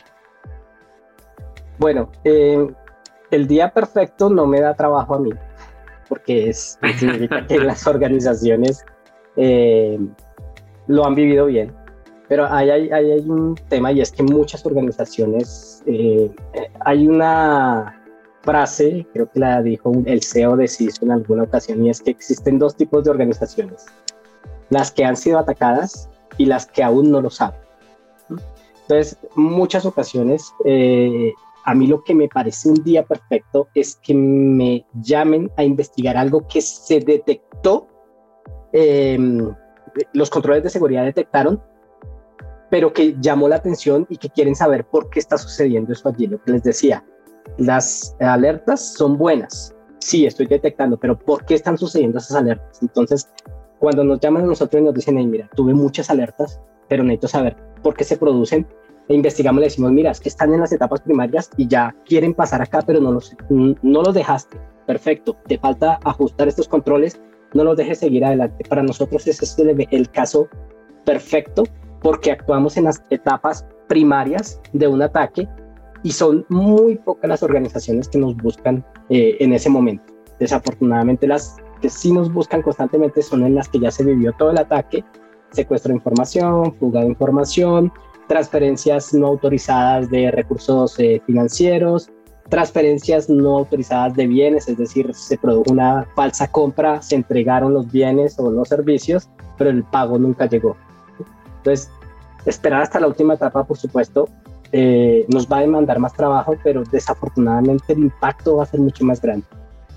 [1.80, 2.68] Bueno, eh,
[3.32, 5.32] el día perfecto no me da trabajo a mí,
[6.08, 8.86] porque es, significa que las organizaciones
[9.36, 10.00] eh,
[10.88, 11.74] lo han vivido bien.
[12.28, 16.32] Pero hay, hay, un tema y es que muchas organizaciones, eh,
[16.80, 18.02] hay una
[18.42, 22.12] frase, creo que la dijo el CEO de CISO en alguna ocasión, y es que
[22.12, 23.86] existen dos tipos de organizaciones,
[24.70, 27.60] las que han sido atacadas y las que aún no lo saben.
[28.84, 31.34] Entonces, muchas ocasiones eh,
[31.66, 36.18] a mí lo que me parece un día perfecto es que me llamen a investigar
[36.18, 37.88] algo que se detectó,
[38.74, 39.53] em,
[40.14, 41.62] los controles de seguridad detectaron,
[42.70, 46.28] pero que llamó la atención y que quieren saber por qué está sucediendo eso allí.
[46.28, 47.03] Lo que les decía,
[47.57, 49.76] las alertas son buenas.
[49.99, 52.82] Sí, estoy detectando, pero ¿por qué están sucediendo esas alertas?
[52.82, 53.30] Entonces,
[53.80, 57.57] cuando nos llaman a nosotros y nos dicen, mira, tuve muchas alertas, pero necesito saber
[57.84, 58.66] por qué se producen,
[59.08, 62.34] e investigamos, le decimos, mira, es que están en las etapas primarias y ya quieren
[62.34, 64.58] pasar acá, pero no los, no los dejaste.
[64.86, 67.22] Perfecto, te falta ajustar estos controles,
[67.54, 68.64] no los dejes seguir adelante.
[68.68, 70.47] Para nosotros ese es el, el caso
[71.06, 71.64] perfecto
[72.02, 75.47] porque actuamos en las etapas primarias de un ataque
[76.04, 80.14] y son muy pocas las organizaciones que nos buscan eh, en ese momento.
[80.39, 84.52] Desafortunadamente las que sí nos buscan constantemente son en las que ya se vivió todo
[84.52, 85.04] el ataque,
[85.52, 87.91] secuestro de información, fuga de información,
[88.32, 92.10] transferencias no autorizadas de recursos eh, financieros,
[92.48, 97.92] transferencias no autorizadas de bienes, es decir, se produjo una falsa compra, se entregaron los
[97.92, 100.78] bienes o los servicios, pero el pago nunca llegó.
[101.58, 101.92] Entonces,
[102.46, 104.30] esperar hasta la última etapa, por supuesto,
[104.72, 109.04] eh, nos va a demandar más trabajo, pero desafortunadamente el impacto va a ser mucho
[109.04, 109.46] más grande.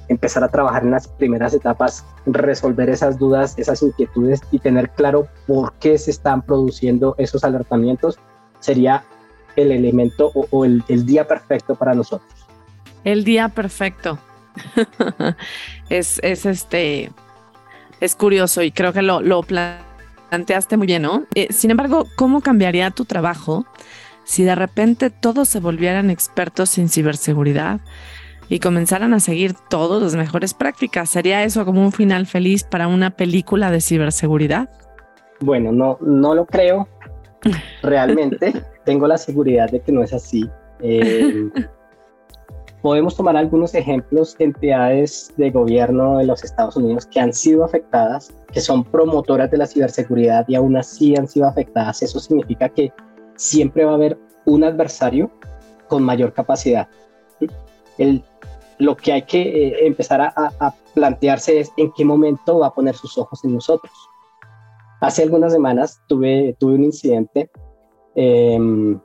[0.09, 5.29] Empezar a trabajar en las primeras etapas, resolver esas dudas, esas inquietudes y tener claro
[5.47, 8.19] por qué se están produciendo esos alertamientos
[8.61, 9.05] sería
[9.57, 12.29] el elemento o, el, día perfecto para nosotros.
[13.05, 14.19] El día perfecto.
[15.89, 17.11] es, es, este,
[18.01, 21.25] es curioso y creo que lo, lo planteaste muy bien, ¿no?
[21.35, 23.67] Eh, sin embargo, ¿cómo cambiaría tu trabajo
[24.25, 27.81] si de repente todos se volvieran expertos en ciberseguridad
[28.49, 31.11] y comenzaran a seguir todas las mejores prácticas?
[31.11, 34.71] ¿Sería eso como un final feliz para una película de ciberseguridad?
[35.41, 36.89] Bueno, no, no lo creo.
[37.83, 38.53] Realmente
[38.85, 40.49] tengo la seguridad de que no es así.
[40.81, 41.51] Eh,
[42.85, 47.65] podemos tomar algunos ejemplos de entidades de gobierno de los Estados Unidos que han sido
[47.65, 52.03] afectadas, que son promotoras de la ciberseguridad y aún así han sido afectadas.
[52.03, 52.93] Eso significa que
[53.37, 55.31] siempre va a haber un adversario
[55.89, 56.87] con mayor capacidad.
[57.97, 58.23] El,
[58.79, 62.95] lo que hay que eh, empezar a, plantearse es en qué momento va a poner
[62.95, 63.93] sus ojos en nosotros.
[65.01, 67.51] Hace algunas semanas tuve, tuve un incidente,
[68.15, 69.01] em,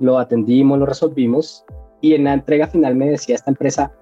[0.00, 1.64] lo atendimos, lo resolvimos
[2.00, 3.92] y en la entrega final me decía esta empresa,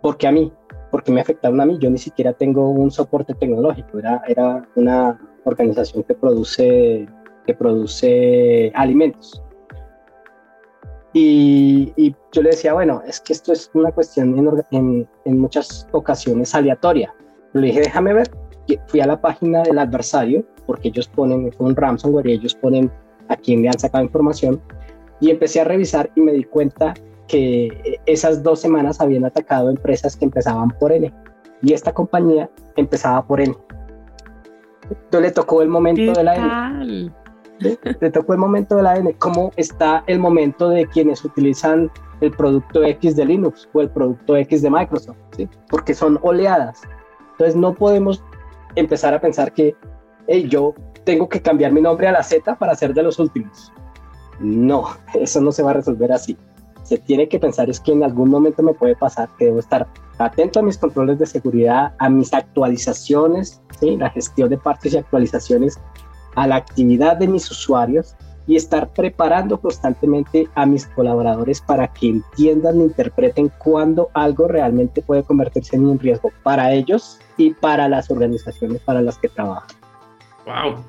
[0.00, 0.52] ¿por qué a mí?
[0.92, 1.78] porque me afectaron a mí?
[1.80, 7.08] Yo ni siquiera tengo un soporte tecnológico, era, era una organización que produce,
[7.46, 9.42] que produce alimentos.
[11.14, 14.34] Y, yo le decía, bueno, es que esto es una cuestión
[14.70, 17.14] en, muchas ocasiones aleatoria.
[17.52, 18.30] Le dije, déjame ver.
[18.86, 22.90] Fui a la página del adversario, porque ellos ponen, un ransomware y ellos ponen
[23.28, 24.62] a quién le han sacado información.
[25.20, 26.94] Y empecé a revisar y me di cuenta
[27.28, 31.12] que esas dos semanas habían atacado empresas que empezaban por N
[31.62, 33.56] y esta compañía empezaba por N.
[34.90, 37.12] Entonces le tocó el momento de la N.
[37.62, 39.14] Le tocó el momento de la N.
[39.18, 41.90] ¿Cómo está el momento de quienes utilizan
[42.20, 45.16] el producto X de Linux o el producto X de Microsoft?
[45.36, 45.48] ¿sí?
[45.68, 46.82] Porque son oleadas.
[47.32, 48.22] Entonces no podemos
[48.74, 49.74] empezar a pensar que
[50.26, 53.72] hey, yo tengo que cambiar mi nombre a la Z para ser de los últimos.
[54.40, 54.84] No,
[55.14, 56.36] eso no se va a resolver así.
[56.82, 59.86] Se tiene que pensar es que en algún momento me puede pasar que debo estar
[60.18, 63.96] atento a mis controles de seguridad, a mis actualizaciones, ¿sí?
[63.96, 65.78] la gestión de partes y actualizaciones,
[66.34, 68.14] a la actividad de mis usuarios
[68.46, 75.02] y estar preparando constantemente a mis colaboradores para que entiendan e interpreten cuándo algo realmente
[75.02, 79.76] puede convertirse en un riesgo para ellos y para las organizaciones para las que trabajan.
[80.44, 80.84] Wow,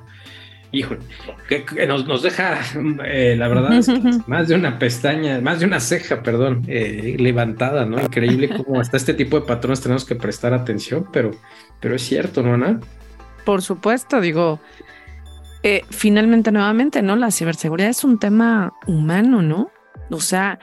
[0.72, 1.00] híjole,
[1.48, 2.58] que, nos, deja,
[3.04, 3.70] eh, la verdad,
[4.26, 8.00] más de una pestaña, más de una ceja, perdón, eh, levantada, ¿no?
[8.00, 11.30] Increíble cómo hasta este tipo de patrones tenemos que prestar atención, pero,
[11.80, 12.80] pero es cierto, ¿no, Ana?
[13.44, 14.58] Por supuesto, digo,
[15.66, 17.16] eh, finalmente, nuevamente, ¿no?
[17.16, 19.70] La ciberseguridad es un tema humano, ¿no?
[20.10, 20.58] O sea,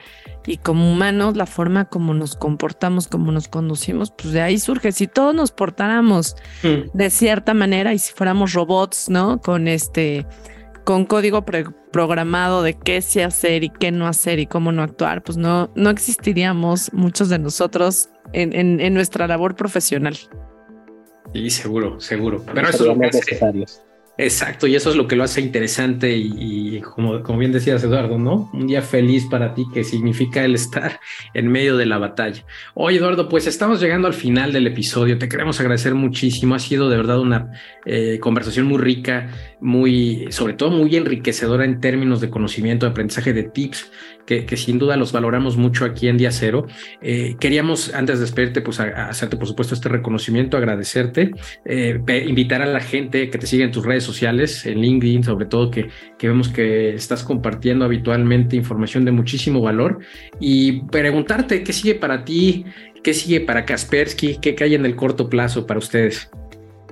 [0.45, 4.91] y como humanos, la forma como nos comportamos, como nos conducimos, pues de ahí surge.
[4.91, 6.95] Si todos nos portáramos mm.
[6.95, 9.41] de cierta manera y si fuéramos robots, ¿no?
[9.41, 10.27] Con este,
[10.83, 11.43] con código
[11.91, 15.71] programado de qué sí hacer y qué no hacer y cómo no actuar, pues no,
[15.73, 20.15] no existiríamos muchos de nosotros en, en, nuestra labor profesional.
[21.33, 22.45] Sí, seguro, seguro.
[22.53, 23.65] Pero eso es lo que hace,
[24.17, 28.17] Exacto, y eso es lo que lo hace interesante y, como, como, bien decías Eduardo,
[28.17, 28.49] ¿no?
[28.53, 30.99] Un día feliz para ti que significa el estar
[31.33, 32.45] en medio de la batalla.
[32.73, 36.89] Oye Eduardo, pues estamos llegando al final del episodio, te queremos agradecer muchísimo, ha sido
[36.89, 37.51] de verdad una
[37.85, 39.29] eh, conversación muy rica,
[39.61, 43.91] muy, sobre todo muy enriquecedora en términos de conocimiento, de aprendizaje de tips,
[44.45, 46.65] que, sin duda los valoramos mucho aquí en Día Cero.
[47.01, 51.31] Eh, queríamos, antes de despedirte, pues hacerte por supuesto este reconocimiento, agradecerte,
[51.65, 55.45] eh, invitar a la gente que te siga en tus redes sociales, en LinkedIn, sobre
[55.45, 59.99] todo que, que vemos que estás compartiendo habitualmente información de muchísimo valor
[60.39, 62.65] y preguntarte qué sigue para ti,
[63.03, 66.29] qué sigue para Kaspersky, qué hay en el corto plazo para ustedes.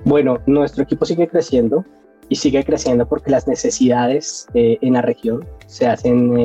[0.04, 1.84] Bueno, nuestro equipo sigue creciendo
[2.30, 6.38] y sigue creciendo porque las necesidades eh, en la región se hacen,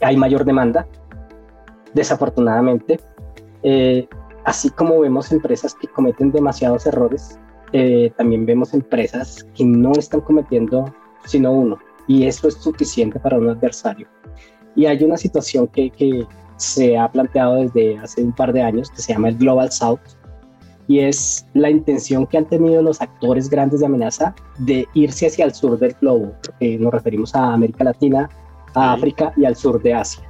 [0.00, 0.86] hay, mayor demanda,
[1.94, 3.00] desafortunadamente.
[3.62, 4.08] Eh,
[4.44, 7.38] así como vemos empresas que cometen demasiados errores,
[8.16, 10.86] también vemos empresas que no están cometiendo
[11.26, 14.08] sino uno, y eso es suficiente para un adversario.
[14.74, 16.26] Y hay una situación que, que
[16.56, 20.00] se ha planteado desde hace un par de años que se llama el Global South,
[20.88, 25.44] y es la intención que han tenido los actores grandes de amenaza de irse hacia
[25.44, 28.30] el sur del globo, porque nos referimos a América Latina,
[28.76, 30.22] a África y al sur de Asia.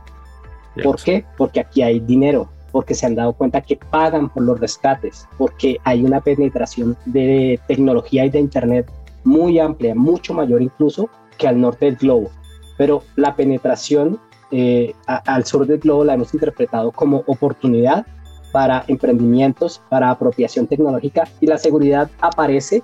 [0.83, 1.25] ¿Por qué?
[1.37, 5.79] Porque aquí hay dinero, porque se han dado cuenta que pagan por los rescates, porque
[5.85, 8.91] hay una penetración de tecnología y de Internet
[9.25, 12.31] muy amplia, mucho mayor incluso que al norte del globo.
[12.79, 14.21] Pero la penetración
[14.53, 18.07] eh, al sur del globo la hemos interpretado como oportunidad
[18.53, 22.83] para emprendimientos, para apropiación tecnológica y la seguridad aparece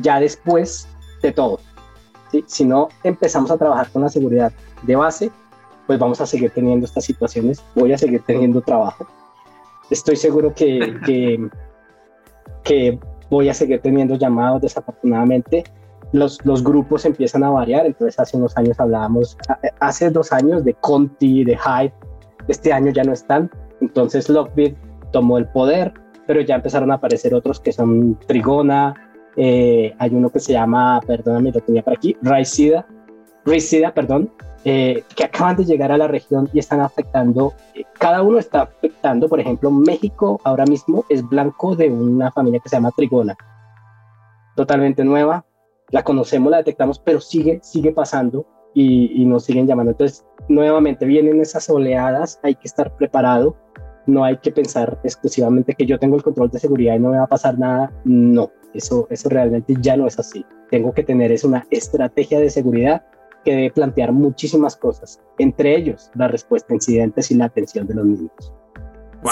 [0.00, 0.88] ya después
[1.22, 1.60] de todo.
[2.46, 4.52] Si no empezamos a trabajar con la seguridad
[4.86, 5.30] de base,
[5.86, 9.06] pues vamos a seguir teniendo estas situaciones, voy a seguir teniendo trabajo.
[9.90, 11.48] Estoy seguro que,
[12.62, 12.98] que,
[13.30, 15.64] voy a seguir teniendo llamados desafortunadamente
[16.12, 17.86] los, los grupos empiezan a variar.
[17.86, 19.36] Entonces, hace unos años hablábamos,
[19.80, 21.92] hace dos años de Conti, de Hyde,
[22.46, 23.50] este año ya no están.
[23.80, 24.76] Entonces, Lockbit
[25.10, 25.92] tomó el poder,
[26.26, 28.94] pero ya empezaron a aparecer otros que son Trigona,
[29.36, 32.86] eh, hay uno que se llama, perdóname, lo tenía por aquí, Raicida,
[33.44, 34.30] Raicida, perdón,
[34.64, 38.62] eh, que acaban de llegar a la región y están afectando, eh, cada uno está
[38.62, 43.36] afectando, por ejemplo, México ahora mismo es blanco de una familia que se llama Trigona,
[44.56, 45.44] totalmente nueva,
[45.90, 49.92] la conocemos, la detectamos, pero sigue, sigue pasando y, y nos siguen llamando.
[49.92, 53.56] Entonces, nuevamente vienen esas oleadas, hay que estar preparado,
[54.06, 57.18] no hay que pensar exclusivamente que yo tengo el control de seguridad y no me
[57.18, 57.92] va a pasar nada.
[58.04, 60.44] No, eso, eso realmente ya no es así.
[60.70, 63.04] Tengo que tener es una estrategia de seguridad
[63.44, 67.94] que debe plantear muchísimas cosas, entre ellos la respuesta a incidentes y la atención de
[67.94, 68.52] los niños.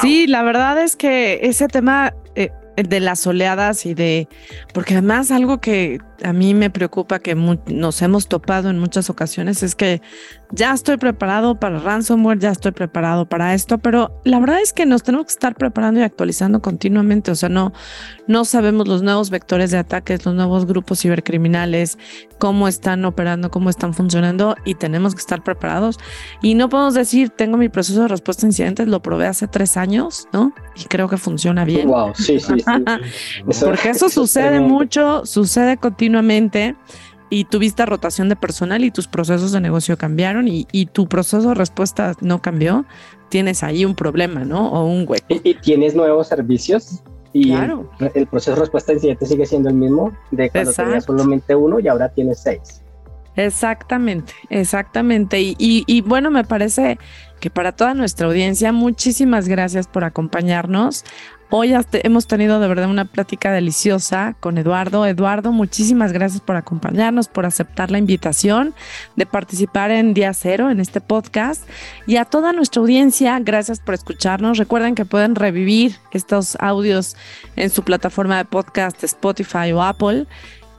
[0.00, 4.28] Sí, la verdad es que ese tema eh, de las oleadas y de,
[4.72, 9.62] porque además algo que a mí me preocupa que nos hemos topado en muchas ocasiones
[9.62, 10.00] es que
[10.53, 14.84] ya estoy preparado para ransomware, ya estoy preparado para esto, pero la verdad es que
[14.84, 17.72] nos tenemos que estar preparando y actualizando continuamente, o sea, no,
[18.26, 21.98] no sabemos los nuevos vectores de ataques, los nuevos grupos cibercriminales,
[22.38, 25.98] cómo están operando, cómo están funcionando y tenemos que estar preparados.
[26.42, 29.78] Y no podemos decir, tengo mi proceso de respuesta a incidentes, lo probé hace tres
[29.78, 30.53] años, ¿no?
[30.76, 31.88] Y creo que funciona bien.
[31.88, 32.64] Wow, sí, sí, sí.
[33.64, 36.76] Porque eso sucede mucho, sucede continuamente
[37.33, 41.55] y tuviste rotación de personal y tus procesos de negocio cambiaron y, tu proceso de
[41.55, 42.85] respuesta no cambió,
[43.30, 44.70] tienes ahí un problema, ¿no?
[44.70, 45.24] O un hueco.
[45.43, 47.03] Y, tienes nuevos servicios
[47.33, 51.80] y el, proceso de respuesta incidente sigue siendo el mismo de cuando tenías solamente uno
[51.80, 52.82] y ahora tienes seis.
[53.37, 55.41] Exactamente, exactamente.
[55.41, 56.99] y, bueno, me parece
[57.41, 61.05] que para toda nuestra audiencia, muchísimas gracias por acompañarnos.
[61.55, 65.05] Hoy hemos tenido de verdad una plática deliciosa con Eduardo.
[65.05, 68.74] Eduardo, muchísimas gracias por acompañarnos, por aceptar la invitación
[69.16, 71.68] de participar en Día Cero, en este podcast.
[72.07, 74.57] Y a toda nuestra audiencia, gracias por escucharnos.
[74.57, 77.16] Recuerden que pueden revivir estos audios
[77.57, 80.26] en su plataforma de podcast Spotify o Apple.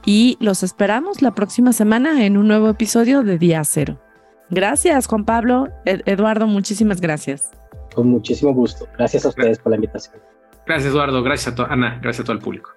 [0.06, 4.00] Y los esperamos la próxima semana en un nuevo episodio de Día Cero.
[4.50, 5.68] Gracias, Juan Pablo.
[5.84, 7.50] Eduardo, muchísimas gracias.
[7.94, 8.86] Con muchísimo gusto.
[8.98, 10.16] Gracias a ustedes por la invitación.
[10.66, 11.22] Gracias, Eduardo.
[11.22, 11.98] Gracias a Ana.
[12.02, 12.70] Gracias a todo el público.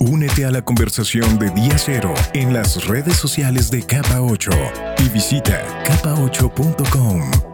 [0.00, 4.50] Únete a la conversación de Día Cero en las redes sociales de Capa 8
[4.98, 7.53] y visita capa8.com.